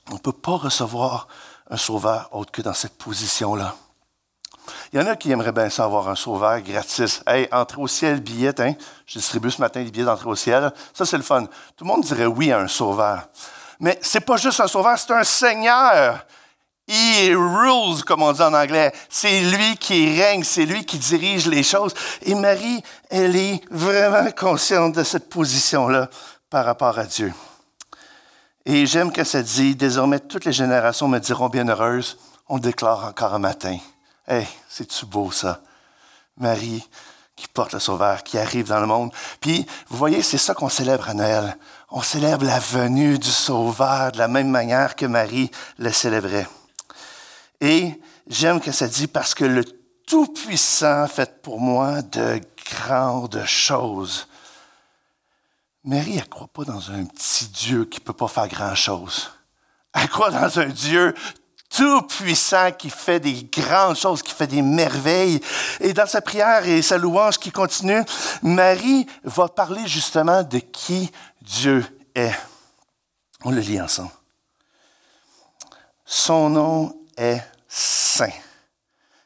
On 0.10 0.14
ne 0.16 0.20
peut 0.20 0.32
pas 0.32 0.58
recevoir 0.58 1.28
un 1.70 1.78
sauveur 1.78 2.30
autre 2.32 2.52
que 2.52 2.62
dans 2.62 2.74
cette 2.74 2.98
position-là. 2.98 3.76
Il 4.92 5.00
y 5.00 5.04
en 5.04 5.08
a 5.08 5.16
qui 5.16 5.32
aimeraient 5.32 5.52
bien 5.52 5.70
savoir 5.70 6.08
un 6.10 6.16
sauveur 6.16 6.60
gratis. 6.62 7.22
Hey, 7.28 7.48
entrer 7.52 7.82
au 7.82 7.88
ciel, 7.88 8.22
billet, 8.22 8.60
hein? 8.62 8.74
Je 9.06 9.20
distribue 9.20 9.52
ce 9.52 9.62
matin 9.62 9.84
des 9.84 9.92
billets 9.92 10.06
d'entrée 10.06 10.30
au 10.30 10.36
ciel. 10.36 10.72
Ça, 10.94 11.06
c'est 11.06 11.18
le 11.18 11.24
fun. 11.24 11.46
Tout 11.76 11.84
le 11.84 11.88
monde 11.88 12.04
dirait 12.04 12.26
oui 12.26 12.52
à 12.52 12.60
un 12.60 12.68
sauveur. 12.68 13.28
Mais 13.80 14.00
c'est 14.02 14.22
pas 14.22 14.38
juste 14.38 14.60
un 14.60 14.68
sauveur, 14.68 14.98
c'est 14.98 15.12
un 15.12 15.24
seigneur. 15.24 16.26
He 16.88 17.34
rules, 17.36 18.04
comme 18.06 18.22
on 18.22 18.32
dit 18.32 18.42
en 18.42 18.54
anglais. 18.54 18.94
C'est 19.10 19.42
lui 19.42 19.76
qui 19.78 20.22
règne, 20.22 20.44
c'est 20.44 20.66
lui 20.66 20.86
qui 20.86 21.00
dirige 21.00 21.48
les 21.48 21.64
choses. 21.64 21.94
Et 22.22 22.36
Marie, 22.36 22.82
elle 23.10 23.36
est 23.36 23.62
vraiment 23.72 24.30
consciente 24.32 24.94
de 24.94 25.04
cette 25.04 25.30
position-là 25.30 26.10
par 26.50 26.66
rapport 26.66 26.98
à 26.98 27.06
Dieu. 27.06 27.34
Et 28.66 28.86
j'aime 28.88 29.12
que 29.12 29.24
ça 29.24 29.44
dit, 29.44 29.76
désormais 29.76 30.20
toutes 30.20 30.46
les 30.46 30.54
générations 30.54 31.08
me 31.08 31.20
diront 31.20 31.50
bienheureuses, 31.50 32.18
on 32.48 32.58
déclare 32.58 33.06
encore 33.06 33.34
un 33.34 33.40
matin, 33.40 33.78
Hey, 34.28 34.48
c'est-tu 34.68 35.06
beau 35.06 35.32
ça? 35.32 35.62
Marie 36.38 36.84
qui 37.36 37.48
porte 37.48 37.74
le 37.74 37.80
Sauveur, 37.80 38.24
qui 38.24 38.38
arrive 38.40 38.70
dans 38.70 38.80
le 38.80 38.88
monde. 38.88 39.12
Puis, 39.40 39.68
vous 39.90 39.98
voyez, 39.98 40.24
c'est 40.24 40.38
ça 40.38 40.54
qu'on 40.54 40.70
célèbre 40.70 41.10
à 41.10 41.14
Noël. 41.14 41.58
On 41.92 42.02
célèbre 42.02 42.46
la 42.46 42.60
venue 42.60 43.20
du 43.20 43.30
Sauveur 43.30 44.12
de 44.14 44.18
la 44.18 44.28
même 44.28 44.50
manière 44.50 44.96
que 44.96 45.06
Marie 45.06 45.52
le 45.78 45.92
célébrait. 45.92 46.48
Et 47.62 48.02
j'aime 48.28 48.62
que 48.62 48.72
ça 48.72 48.88
dit 48.88 49.08
parce 49.08 49.36
que 49.36 49.46
le 49.46 49.64
Tout-Puissant 50.08 51.08
fait 51.08 51.42
pour 51.42 51.60
moi 51.60 52.02
de 52.02 52.42
grandes 52.66 53.44
choses. 53.46 54.28
Marie, 55.86 56.14
elle 56.14 56.22
ne 56.22 56.26
croit 56.26 56.48
pas 56.48 56.64
dans 56.64 56.90
un 56.90 57.06
petit 57.06 57.48
Dieu 57.48 57.86
qui 57.86 58.00
ne 58.00 58.06
peut 58.06 58.14
pas 58.14 58.28
faire 58.28 58.48
grand-chose. 58.48 59.32
Elle 59.94 60.10
croit 60.10 60.32
dans 60.32 60.60
un 60.60 60.66
Dieu 60.66 61.14
tout-puissant 61.70 62.72
qui 62.72 62.90
fait 62.90 63.20
des 63.20 63.44
grandes 63.44 63.96
choses, 63.96 64.24
qui 64.24 64.34
fait 64.34 64.48
des 64.48 64.64
merveilles. 64.64 65.40
Et 65.80 65.94
dans 65.94 66.08
sa 66.08 66.22
prière 66.22 66.66
et 66.66 66.82
sa 66.82 66.98
louange 66.98 67.38
qui 67.38 67.52
continue, 67.52 68.04
Marie 68.42 69.06
va 69.24 69.48
parler 69.48 69.86
justement 69.86 70.42
de 70.42 70.58
qui 70.58 71.12
Dieu 71.42 71.86
est. 72.16 72.34
On 73.44 73.52
le 73.52 73.62
lit 73.62 73.80
ensemble. 73.80 74.12
Son 76.04 76.50
nom 76.50 77.00
est 77.16 77.44
saint 77.68 78.30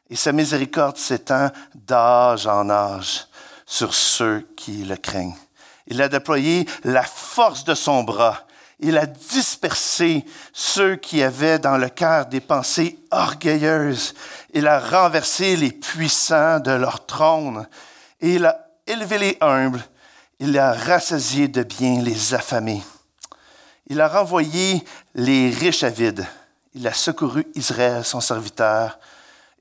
et 0.09 0.15
sa 0.15 0.33
miséricorde 0.33 0.97
s'étend 0.97 1.51
d'âge 1.73 2.47
en 2.47 2.69
âge 2.69 3.27
sur 3.65 3.93
ceux 3.93 4.49
qui 4.57 4.83
le 4.83 4.97
craignent. 4.97 5.35
Il 5.89 6.01
a 6.01 6.07
déployé 6.07 6.67
la 6.83 7.03
force 7.03 7.63
de 7.63 7.73
son 7.73 8.03
bras. 8.03 8.45
Il 8.79 8.97
a 8.97 9.05
dispersé 9.05 10.23
ceux 10.53 10.95
qui 10.95 11.21
avaient 11.21 11.59
dans 11.59 11.77
le 11.77 11.89
cœur 11.89 12.27
des 12.27 12.39
pensées 12.39 12.97
orgueilleuses. 13.11 14.13
Il 14.53 14.67
a 14.67 14.79
renversé 14.79 15.57
les 15.57 15.71
puissants 15.71 16.59
de 16.59 16.71
leur 16.71 17.05
trône. 17.05 17.67
Et 18.21 18.35
il 18.35 18.45
a 18.45 18.67
élevé 18.87 19.17
les 19.17 19.37
humbles. 19.41 19.83
Il 20.39 20.57
a 20.57 20.71
rassasié 20.71 21.49
de 21.49 21.63
bien 21.63 22.01
les 22.01 22.33
affamés. 22.33 22.83
Il 23.87 23.99
a 23.99 24.07
renvoyé 24.07 24.85
les 25.15 25.49
riches 25.49 25.83
à 25.83 25.89
vide. 25.89 26.25
Il 26.75 26.87
a 26.87 26.93
secouru 26.93 27.45
Israël, 27.55 28.05
son 28.05 28.21
serviteur, 28.21 28.99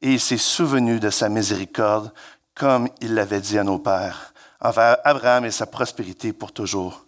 et 0.03 0.13
il 0.13 0.21
s'est 0.21 0.37
souvenu 0.37 1.01
de 1.01 1.09
sa 1.09 1.31
miséricorde, 1.31 2.13
comme 2.55 2.89
il 3.01 3.15
l'avait 3.15 3.41
dit 3.41 3.59
à 3.59 3.65
nos 3.65 3.79
pères 3.79 4.33
envers 4.61 4.99
Abraham 5.05 5.45
et 5.45 5.51
sa 5.51 5.67
prospérité 5.67 6.33
pour 6.33 6.53
toujours. 6.53 7.05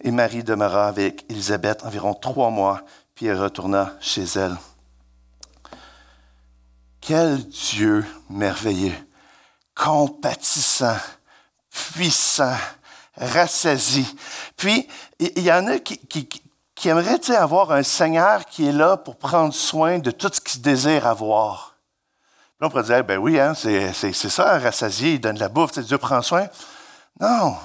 Et 0.00 0.10
Marie 0.10 0.44
demeura 0.44 0.86
avec 0.86 1.24
Élisabeth 1.28 1.84
environ 1.84 2.14
trois 2.14 2.50
mois, 2.50 2.82
puis 3.14 3.26
elle 3.26 3.40
retourna 3.40 3.92
chez 4.00 4.24
elle. 4.36 4.56
Quel 7.00 7.46
Dieu 7.48 8.04
merveilleux, 8.30 8.94
compatissant, 9.74 10.96
puissant, 11.70 12.56
rassasi. 13.16 14.16
Puis, 14.56 14.88
il 15.18 15.42
y 15.42 15.52
en 15.52 15.66
a 15.66 15.78
qui, 15.78 15.98
qui, 15.98 16.88
aimeraient 16.88 17.30
avoir 17.30 17.72
un 17.72 17.82
Seigneur 17.82 18.44
qui 18.44 18.68
est 18.68 18.72
là 18.72 18.96
pour 18.96 19.16
prendre 19.16 19.54
soin 19.54 19.98
de 19.98 20.10
tout 20.10 20.30
ce 20.32 20.40
qu'ils 20.40 20.60
désirent 20.60 21.06
avoir. 21.06 21.76
Puis 22.58 22.66
on 22.66 22.70
pourrait 22.70 22.82
dire, 22.84 23.04
ben 23.04 23.18
oui, 23.18 23.40
hein, 23.40 23.54
c'est 23.54 24.12
ça, 24.14 24.58
rassasié, 24.58 25.14
il 25.14 25.20
donne 25.20 25.38
la 25.38 25.48
bouffe, 25.48 25.78
Dieu 25.78 25.98
prend 25.98 26.20
soin. 26.20 26.46
Non. 27.20 27.56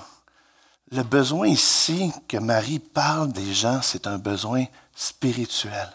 Le 0.92 1.04
besoin 1.04 1.48
ici 1.48 2.12
que 2.28 2.38
Marie 2.38 2.80
parle 2.80 3.32
des 3.32 3.54
gens, 3.54 3.82
c'est 3.82 4.08
un 4.08 4.18
besoin 4.18 4.66
spirituel. 4.96 5.88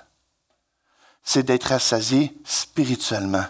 C'est 1.23 1.43
d'être 1.43 1.69
rassasié 1.69 2.37
spirituellement. 2.45 3.45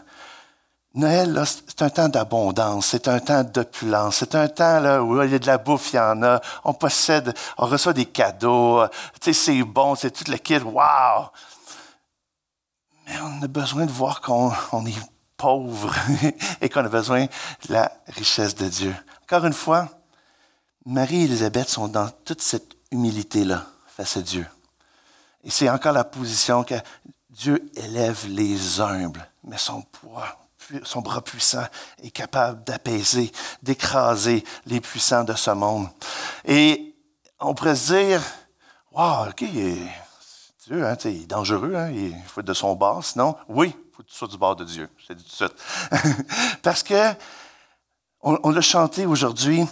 Noël, 0.94 1.42
c'est 1.44 1.82
un 1.82 1.90
temps 1.90 2.08
d'abondance, 2.08 2.86
c'est 2.86 3.08
un 3.08 3.18
temps 3.18 3.42
d'opulence, 3.42 4.16
c'est 4.18 4.36
un 4.36 4.46
temps 4.46 5.00
où 5.00 5.20
il 5.22 5.32
y 5.32 5.34
a 5.34 5.38
de 5.40 5.46
la 5.46 5.58
bouffe, 5.58 5.92
il 5.92 5.96
y 5.96 5.98
en 5.98 6.22
a, 6.22 6.40
on 6.62 6.72
possède, 6.72 7.34
on 7.58 7.66
reçoit 7.66 7.92
des 7.92 8.06
cadeaux, 8.06 8.86
tu 9.20 9.32
sais, 9.32 9.32
c'est 9.32 9.62
bon, 9.64 9.96
c'est 9.96 10.12
tout 10.12 10.30
le 10.30 10.36
kit, 10.36 10.58
wow! 10.58 11.30
Mais 13.06 13.14
on 13.20 13.42
a 13.42 13.48
besoin 13.48 13.86
de 13.86 13.90
voir 13.90 14.20
qu'on 14.20 14.86
est 14.86 15.10
pauvre 15.36 15.92
et 16.60 16.68
qu'on 16.68 16.84
a 16.84 16.88
besoin 16.88 17.24
de 17.24 17.72
la 17.72 17.90
richesse 18.06 18.54
de 18.54 18.68
Dieu. 18.68 18.94
Encore 19.24 19.46
une 19.46 19.54
fois, 19.54 19.88
Marie 20.84 21.22
et 21.22 21.24
Élisabeth 21.24 21.70
sont 21.70 21.88
dans 21.88 22.10
toute 22.26 22.42
cette 22.42 22.76
humilité-là 22.90 23.64
face 23.86 24.18
à 24.18 24.20
Dieu. 24.20 24.46
Et 25.42 25.50
c'est 25.50 25.70
encore 25.70 25.92
la 25.92 26.04
position 26.04 26.62
que 26.62 26.74
Dieu 27.30 27.70
élève 27.74 28.26
les 28.28 28.82
humbles, 28.82 29.26
mais 29.44 29.56
son 29.56 29.80
poids, 29.80 30.46
son 30.82 31.00
bras 31.00 31.22
puissant 31.22 31.64
est 32.02 32.10
capable 32.10 32.64
d'apaiser, 32.64 33.32
d'écraser 33.62 34.44
les 34.66 34.82
puissants 34.82 35.24
de 35.24 35.32
ce 35.32 35.52
monde. 35.52 35.88
Et 36.44 36.94
on 37.40 37.54
pourrait 37.54 37.76
se 37.76 37.94
dire, 37.94 38.22
wow, 38.92 39.28
OK, 39.30 39.42
Dieu, 40.66 40.86
hein, 40.86 40.96
il 41.06 41.22
est 41.22 41.26
dangereux, 41.26 41.74
hein, 41.74 41.90
il 41.90 42.14
faut 42.26 42.40
être 42.40 42.46
de 42.46 42.52
son 42.52 42.74
bord, 42.74 43.02
sinon, 43.02 43.36
oui, 43.48 43.74
il 43.74 43.96
faut 43.96 44.02
que 44.02 44.08
tu 44.08 44.14
sois 44.14 44.28
du 44.28 44.36
bord 44.36 44.54
de 44.54 44.64
Dieu, 44.64 44.90
je 44.98 45.06
te 45.06 45.12
dis 45.14 45.24
tout 45.24 45.30
de 45.30 45.50
suite. 45.50 46.60
Parce 46.62 46.82
que, 46.82 47.14
on, 48.24 48.50
l'a 48.50 48.60
chanté 48.62 49.04
aujourd'hui, 49.04 49.64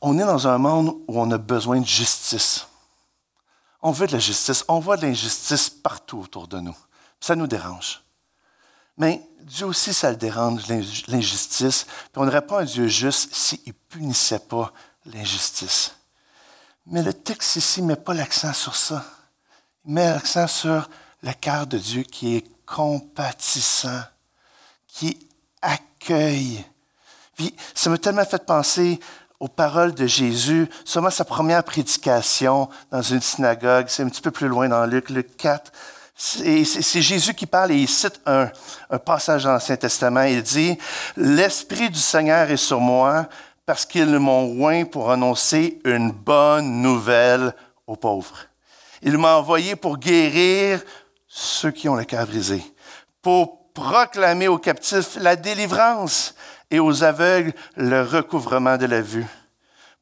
on 0.00 0.18
est 0.18 0.24
dans 0.24 0.48
un 0.48 0.58
monde 0.58 0.96
où 1.06 1.20
on 1.20 1.30
a 1.30 1.38
besoin 1.38 1.80
de 1.80 1.86
justice. 1.86 2.66
On 3.82 3.92
veut 3.92 4.06
de 4.06 4.12
la 4.12 4.18
justice. 4.18 4.64
On 4.68 4.80
voit 4.80 4.96
de 4.96 5.02
l'injustice 5.02 5.68
partout 5.68 6.20
autour 6.20 6.48
de 6.48 6.58
nous. 6.58 6.76
Ça 7.20 7.36
nous 7.36 7.46
dérange. 7.46 8.02
Mais 8.96 9.22
Dieu 9.42 9.66
aussi, 9.66 9.92
ça 9.92 10.10
le 10.10 10.16
dérange, 10.16 10.62
l'injustice. 11.08 11.86
On 12.16 12.24
n'aurait 12.24 12.46
pas 12.46 12.62
un 12.62 12.64
Dieu 12.64 12.86
juste 12.86 13.34
s'il 13.34 13.60
ne 13.66 13.72
punissait 13.72 14.38
pas 14.38 14.72
l'injustice. 15.04 15.94
Mais 16.86 17.02
le 17.02 17.12
texte 17.12 17.56
ici 17.56 17.82
ne 17.82 17.88
met 17.88 17.96
pas 17.96 18.14
l'accent 18.14 18.54
sur 18.54 18.76
ça. 18.76 19.04
Il 19.84 19.92
met 19.92 20.08
l'accent 20.08 20.46
sur 20.46 20.88
le 21.22 21.32
cœur 21.32 21.66
de 21.66 21.76
Dieu 21.76 22.02
qui 22.02 22.36
est 22.36 22.64
compatissant, 22.64 24.02
qui 24.86 25.28
accueille. 25.60 26.64
Puis 27.36 27.54
ça 27.74 27.90
m'a 27.90 27.98
tellement 27.98 28.24
fait 28.24 28.44
penser 28.44 29.00
aux 29.40 29.48
paroles 29.48 29.94
de 29.94 30.06
Jésus, 30.06 30.68
sûrement 30.84 31.10
sa 31.10 31.24
première 31.24 31.62
prédication 31.64 32.68
dans 32.90 33.02
une 33.02 33.20
synagogue, 33.20 33.86
c'est 33.88 34.02
un 34.02 34.08
petit 34.08 34.22
peu 34.22 34.30
plus 34.30 34.48
loin 34.48 34.68
dans 34.68 34.86
Luc, 34.86 35.10
Luc 35.10 35.36
4. 35.36 35.70
C'est 36.16 37.02
Jésus 37.02 37.34
qui 37.34 37.46
parle 37.46 37.72
et 37.72 37.76
il 37.76 37.88
cite 37.88 38.20
un, 38.24 38.48
passage 39.04 39.44
dans 39.44 39.52
l'Ancien 39.52 39.76
Testament. 39.76 40.22
Il 40.22 40.42
dit, 40.42 40.78
L'Esprit 41.16 41.90
du 41.90 41.98
Seigneur 41.98 42.50
est 42.50 42.56
sur 42.56 42.80
moi 42.80 43.28
parce 43.66 43.84
qu'ils 43.84 44.18
m'ont 44.18 44.64
oint 44.64 44.84
pour 44.84 45.10
annoncer 45.10 45.80
une 45.84 46.12
bonne 46.12 46.80
nouvelle 46.80 47.52
aux 47.86 47.96
pauvres. 47.96 48.46
Il 49.02 49.18
m'a 49.18 49.36
envoyé 49.36 49.74
pour 49.74 49.98
guérir 49.98 50.82
ceux 51.26 51.72
qui 51.72 51.88
ont 51.88 51.96
le 51.96 52.04
cœur 52.04 52.26
brisé, 52.26 52.62
proclamer 53.74 54.48
aux 54.48 54.58
captifs 54.58 55.16
la 55.16 55.36
délivrance 55.36 56.34
et 56.70 56.78
aux 56.78 57.02
aveugles 57.02 57.52
le 57.76 58.02
recouvrement 58.02 58.78
de 58.78 58.86
la 58.86 59.02
vue, 59.02 59.26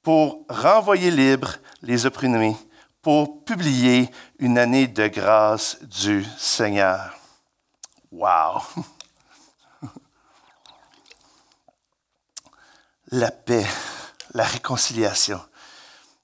pour 0.02 0.44
renvoyer 0.48 1.10
libres 1.10 1.56
les 1.80 2.06
opprimés, 2.06 2.56
pour 3.00 3.44
publier 3.44 4.10
une 4.38 4.58
année 4.58 4.86
de 4.86 5.08
grâce 5.08 5.78
du 5.82 6.24
Seigneur. 6.38 7.18
Wow! 8.12 8.62
La 13.14 13.30
paix, 13.30 13.66
la 14.32 14.44
réconciliation. 14.44 15.38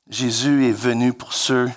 Jésus 0.08 0.70
est 0.70 0.72
venu 0.72 1.12
pour 1.12 1.34
ceux 1.34 1.70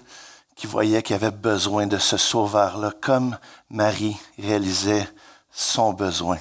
qui 0.56 0.68
voyaient 0.68 1.04
qu'il 1.04 1.18
avait 1.18 1.32
besoin 1.32 1.86
de 1.86 1.98
ce 1.98 2.16
sauveur-là, 2.16 2.94
comme 3.02 3.38
Marie 3.70 4.16
réalisait 4.40 5.06
son 5.52 5.94
besoin. 5.94 6.38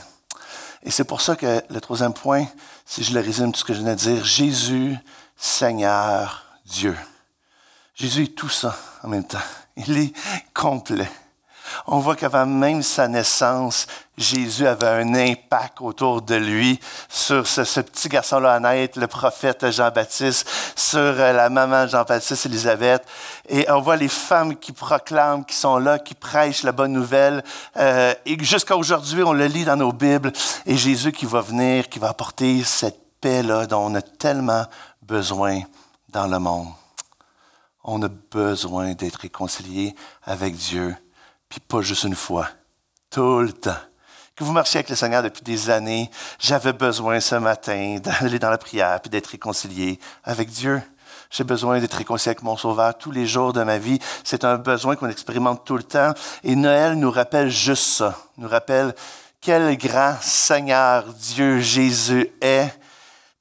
Et 0.83 0.91
c'est 0.91 1.05
pour 1.05 1.21
ça 1.21 1.37
que 1.37 1.63
le 1.69 1.81
troisième 1.81 2.15
point, 2.15 2.47
si 2.87 3.05
je 3.05 3.13
le 3.13 3.21
résume 3.21 3.53
tout 3.53 3.61
ce 3.61 3.65
que 3.65 3.75
je 3.75 3.81
viens 3.81 3.91
de 3.91 3.99
dire, 3.99 4.25
Jésus, 4.25 4.97
Seigneur, 5.37 6.45
Dieu. 6.65 6.97
Jésus 7.95 8.25
est 8.25 8.35
tout 8.35 8.49
ça 8.49 8.77
en 9.03 9.09
même 9.09 9.27
temps. 9.27 9.39
Il 9.77 9.99
est 9.99 10.13
complet. 10.55 11.11
On 11.87 11.99
voit 11.99 12.17
qu'avant 12.17 12.47
même 12.47 12.83
sa 12.83 13.09
naissance, 13.09 13.87
Jésus 14.17 14.67
avait 14.67 14.87
un 14.87 15.15
impact 15.15 15.81
autour 15.81 16.21
de 16.21 16.35
lui 16.35 16.79
sur 17.09 17.47
ce, 17.47 17.81
petit 17.81 18.09
garçon-là 18.09 18.55
à 18.55 18.61
naître, 18.61 18.99
le 18.99 19.07
prophète 19.07 19.71
Jean-Baptiste, 19.71 20.49
sur 20.77 20.99
euh, 20.99 21.33
la 21.33 21.49
maman 21.49 21.87
Jean-Baptiste, 21.87 22.47
Élisabeth. 22.47 23.03
Et 23.49 23.71
on 23.71 23.81
voit 23.81 23.97
les 23.97 24.09
femmes 24.09 24.57
qui 24.57 24.73
proclament, 24.73 25.45
qui 25.45 25.57
sont 25.57 25.79
là, 25.79 25.99
qui 25.99 26.15
prêchent 26.15 26.65
la 26.65 26.73
bonne 26.73 26.93
nouvelle. 26.93 27.43
Euh, 27.77 28.15
et 28.27 28.37
jusqu'à 28.45 28.77
aujourd'hui, 28.77 29.23
on 29.23 29.33
le 29.33 29.47
lit 29.47 29.65
dans 29.65 29.77
nos 29.77 29.93
Bibles. 29.93 30.33
Et 30.67 30.77
Jésus 30.77 31.13
qui 31.13 31.27
va 31.27 31.41
venir, 31.41 31.89
qui 31.89 31.99
va 31.99 32.11
apporter 32.11 32.63
cette 32.63 33.01
paix-là 33.21 33.67
dont 33.67 33.87
on 33.87 33.95
a 33.95 34.03
tellement 34.03 34.67
besoin 35.03 35.63
dans 36.11 36.27
le 36.27 36.39
monde. 36.39 36.69
On 37.85 38.03
a 38.03 38.09
besoin 38.09 38.93
d'être 38.93 39.17
réconcilié 39.17 39.95
avec 40.25 40.55
Dieu 40.57 40.95
puis 41.51 41.61
pas 41.61 41.83
juste 41.83 42.05
une 42.05 42.15
fois, 42.15 42.49
tout 43.11 43.41
le 43.41 43.53
temps. 43.53 43.77
que 44.37 44.45
vous 44.45 44.53
marchiez 44.53 44.79
avec 44.79 44.89
le 44.89 44.97
Seigneur 44.97 45.23
depuis 45.23 45.43
des 45.43 45.69
années, 45.69 46.11
j'avais 46.39 46.73
besoin 46.73 47.21
ce 47.21 47.35
matin 47.35 47.99
d'aller 48.03 48.39
dans 48.39 48.49
la 48.51 48.57
prière 48.57 49.01
puis 49.03 49.11
d'être 49.11 49.27
réconcilié 49.27 49.99
avec 50.25 50.49
Dieu. 50.49 50.81
J'ai 51.29 51.45
besoin 51.45 51.79
d'être 51.79 51.95
réconcilié 51.95 52.31
avec 52.31 52.43
mon 52.43 52.57
Sauveur 52.57 52.97
tous 52.97 53.11
les 53.11 53.27
jours 53.27 53.53
de 53.53 53.63
ma 53.63 53.79
vie. 53.79 53.99
C'est 54.25 54.45
un 54.45 54.57
besoin 54.57 54.97
qu'on 54.97 55.09
expérimente 55.09 55.65
tout 55.65 55.77
le 55.77 55.83
temps. 55.83 56.13
Et 56.43 56.57
Noël 56.57 56.95
nous 56.95 57.11
rappelle 57.11 57.51
juste 57.51 57.85
ça. 57.85 58.17
Nous 58.37 58.49
rappelle 58.49 58.95
quel 59.41 59.77
grand 59.77 60.17
Seigneur 60.21 61.05
Dieu 61.15 61.61
Jésus 61.61 62.31
est, 62.41 62.73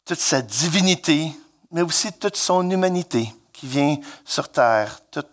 toute 0.05 0.19
sa 0.19 0.41
divinité, 0.41 1.31
mais 1.71 1.81
aussi 1.81 2.11
toute 2.13 2.37
son 2.37 2.69
humanité 2.69 3.31
qui 3.53 3.67
vient 3.67 3.97
sur 4.23 4.49
terre, 4.49 4.99
toute 5.11 5.29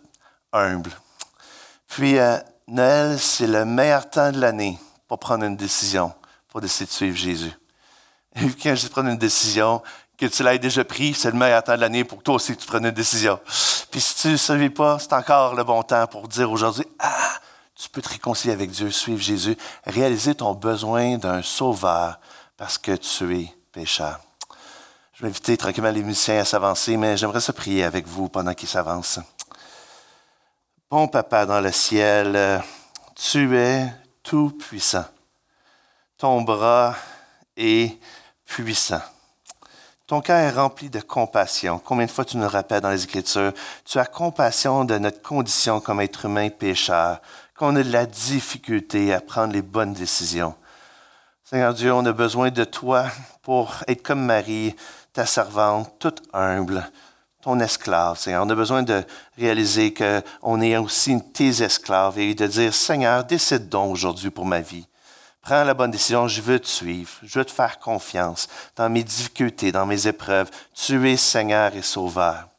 humble. 0.51 0.91
Puis, 1.87 2.17
euh, 2.19 2.37
Noël, 2.69 3.17
c'est 3.17 3.47
le 3.47 3.63
meilleur 3.63 4.09
temps 4.09 4.29
de 4.31 4.41
l'année 4.41 4.77
pour 5.07 5.19
prendre 5.19 5.45
une 5.45 5.55
décision, 5.55 6.13
pour 6.49 6.59
décider 6.59 6.85
de 6.85 6.91
suivre 6.91 7.15
Jésus. 7.15 7.53
Et 8.35 8.41
quand 8.61 8.75
je 8.75 8.81
dis 8.81 8.89
prendre 8.89 9.09
une 9.09 9.17
décision, 9.17 9.81
que 10.17 10.25
tu 10.25 10.43
l'aies 10.43 10.59
déjà 10.59 10.83
pris, 10.83 11.13
c'est 11.13 11.31
le 11.31 11.37
meilleur 11.37 11.63
temps 11.63 11.75
de 11.75 11.81
l'année 11.81 12.03
pour 12.03 12.17
que 12.17 12.23
toi 12.23 12.35
aussi 12.35 12.57
tu 12.57 12.67
prennes 12.67 12.85
une 12.85 12.91
décision. 12.91 13.39
Puis 13.89 14.01
si 14.01 14.15
tu 14.15 14.27
ne 14.29 14.37
savais 14.37 14.69
pas, 14.69 14.99
c'est 14.99 15.13
encore 15.13 15.55
le 15.55 15.63
bon 15.63 15.81
temps 15.83 16.07
pour 16.07 16.27
dire 16.27 16.51
aujourd'hui, 16.51 16.85
ah, 16.99 17.39
tu 17.73 17.87
peux 17.87 18.01
te 18.01 18.09
réconcilier 18.09 18.53
avec 18.53 18.71
Dieu, 18.71 18.91
suivre 18.91 19.21
Jésus, 19.21 19.55
réaliser 19.85 20.35
ton 20.35 20.53
besoin 20.53 21.17
d'un 21.17 21.41
sauveur 21.43 22.19
parce 22.57 22.77
que 22.77 22.95
tu 22.97 23.39
es 23.39 23.55
pécheur. 23.71 24.19
Je 25.13 25.21
vais 25.21 25.29
inviter 25.29 25.55
tranquillement 25.55 25.91
les 25.91 26.03
musiciens 26.03 26.39
à 26.39 26.45
s'avancer, 26.45 26.97
mais 26.97 27.15
j'aimerais 27.15 27.39
se 27.39 27.51
prier 27.51 27.83
avec 27.85 28.07
vous 28.07 28.27
pendant 28.27 28.53
qu'ils 28.53 28.67
s'avancent. 28.67 29.19
Bon 30.89 31.09
Papa 31.09 31.45
dans 31.45 31.59
le 31.59 31.73
ciel, 31.73 32.63
tu 33.13 33.57
es 33.57 33.93
tout 34.23 34.51
puissant. 34.51 35.03
Ton 36.17 36.43
bras 36.43 36.95
est 37.57 37.99
puissant. 38.45 39.01
Ton 40.05 40.21
cœur 40.21 40.37
est 40.37 40.51
rempli 40.51 40.89
de 40.89 41.01
compassion. 41.01 41.77
Combien 41.83 42.05
de 42.05 42.11
fois 42.11 42.23
tu 42.23 42.37
nous 42.37 42.47
rappelles 42.47 42.79
dans 42.79 42.89
les 42.89 43.03
Écritures, 43.03 43.51
tu 43.83 43.99
as 43.99 44.05
compassion 44.05 44.85
de 44.85 44.97
notre 44.97 45.21
condition 45.21 45.81
comme 45.81 45.99
être 45.99 46.23
humain 46.23 46.47
pécheur, 46.47 47.19
qu'on 47.53 47.75
a 47.75 47.83
de 47.83 47.91
la 47.91 48.05
difficulté 48.05 49.13
à 49.13 49.19
prendre 49.19 49.51
les 49.51 49.61
bonnes 49.61 49.93
décisions. 49.93 50.55
Seigneur 51.43 51.73
Dieu, 51.73 51.91
on 51.91 52.05
a 52.05 52.13
besoin 52.13 52.49
de 52.49 52.63
toi 52.63 53.07
pour 53.41 53.75
être 53.89 54.03
comme 54.03 54.23
Marie, 54.23 54.73
ta 55.11 55.25
servante, 55.25 55.99
toute 55.99 56.23
humble, 56.31 56.89
ton 57.47 57.61
esclave. 57.61 58.19
Seigneur, 58.19 58.45
on 58.45 58.49
a 58.49 58.55
besoin 58.55 58.83
de 58.83 59.05
réaliser 59.37 59.93
qu'on 59.93 60.59
est 60.59 60.75
aussi 60.75 61.17
tes 61.31 61.63
esclaves 61.63 62.19
et 62.19 62.35
de 62.35 62.45
dire, 62.45 62.73
Seigneur, 62.73 63.23
décide 63.23 63.69
donc 63.69 63.93
aujourd'hui 63.93 64.29
pour 64.29 64.45
ma 64.45 64.59
vie. 64.59 64.85
Prends 65.41 65.63
la 65.63 65.73
bonne 65.73 65.91
décision, 65.91 66.27
je 66.27 66.41
veux 66.41 66.59
te 66.59 66.67
suivre, 66.67 67.09
je 67.23 67.39
veux 67.39 67.45
te 67.45 67.51
faire 67.53 67.79
confiance 67.79 68.49
dans 68.75 68.89
mes 68.89 69.01
difficultés, 69.01 69.71
dans 69.71 69.85
mes 69.85 70.07
épreuves. 70.07 70.51
Tu 70.73 71.09
es 71.09 71.15
Seigneur 71.15 71.73
et 71.73 71.83
Sauveur. 71.83 72.49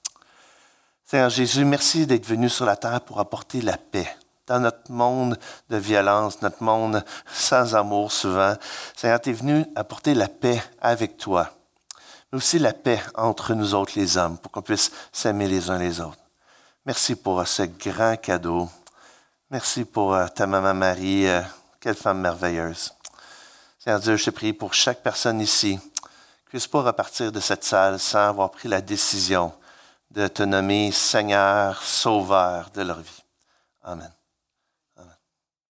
Seigneur 1.05 1.29
Jésus, 1.29 1.67
merci 1.67 2.07
d'être 2.07 2.27
venu 2.27 2.49
sur 2.49 2.65
la 2.65 2.77
terre 2.77 3.03
pour 3.03 3.21
apporter 3.21 3.61
la 3.61 3.77
paix 3.77 4.09
dans 4.47 4.61
notre 4.61 4.91
monde 4.91 5.39
de 5.69 5.77
violence, 5.77 6.41
notre 6.41 6.63
monde 6.63 7.05
sans 7.31 7.75
amour 7.75 8.11
souvent. 8.11 8.55
Seigneur, 8.97 9.21
tu 9.21 9.29
es 9.29 9.35
venu 9.35 9.67
apporter 9.77 10.15
la 10.15 10.29
paix 10.29 10.63
avec 10.81 11.19
toi 11.19 11.58
mais 12.31 12.37
aussi 12.39 12.59
la 12.59 12.73
paix 12.73 13.03
entre 13.15 13.55
nous 13.55 13.75
autres 13.75 13.93
les 13.97 14.17
hommes, 14.17 14.39
pour 14.39 14.53
qu'on 14.53 14.63
puisse 14.63 14.93
s'aimer 15.13 15.49
les 15.49 15.71
uns 15.71 15.79
les 15.79 16.01
autres. 16.01 16.19
Merci 16.85 17.17
pour 17.17 17.47
ce 17.47 17.63
grand 17.63 18.17
cadeau. 18.17 18.69
Merci 19.51 19.85
pour 19.85 20.15
euh, 20.15 20.27
ta 20.29 20.47
maman 20.47 20.75
Marie. 20.75 21.27
Euh, 21.27 21.43
quelle 21.81 21.95
femme 21.95 22.21
merveilleuse. 22.21 22.93
Seigneur 23.79 24.01
Dieu, 24.01 24.17
je 24.17 24.25
te 24.25 24.31
prie 24.31 24.53
pour 24.53 24.75
chaque 24.75 25.03
personne 25.03 25.41
ici 25.41 25.79
qui 25.79 26.49
puisse 26.49 26.67
pas 26.67 26.83
repartir 26.83 27.31
de 27.31 27.41
cette 27.41 27.65
salle 27.65 27.99
sans 27.99 28.29
avoir 28.29 28.51
pris 28.51 28.69
la 28.69 28.81
décision 28.81 29.53
de 30.11 30.27
te 30.27 30.43
nommer 30.43 30.91
Seigneur, 30.93 31.83
Sauveur 31.83 32.71
de 32.75 32.83
leur 32.83 33.01
vie. 33.01 33.25
Amen. 33.83 34.18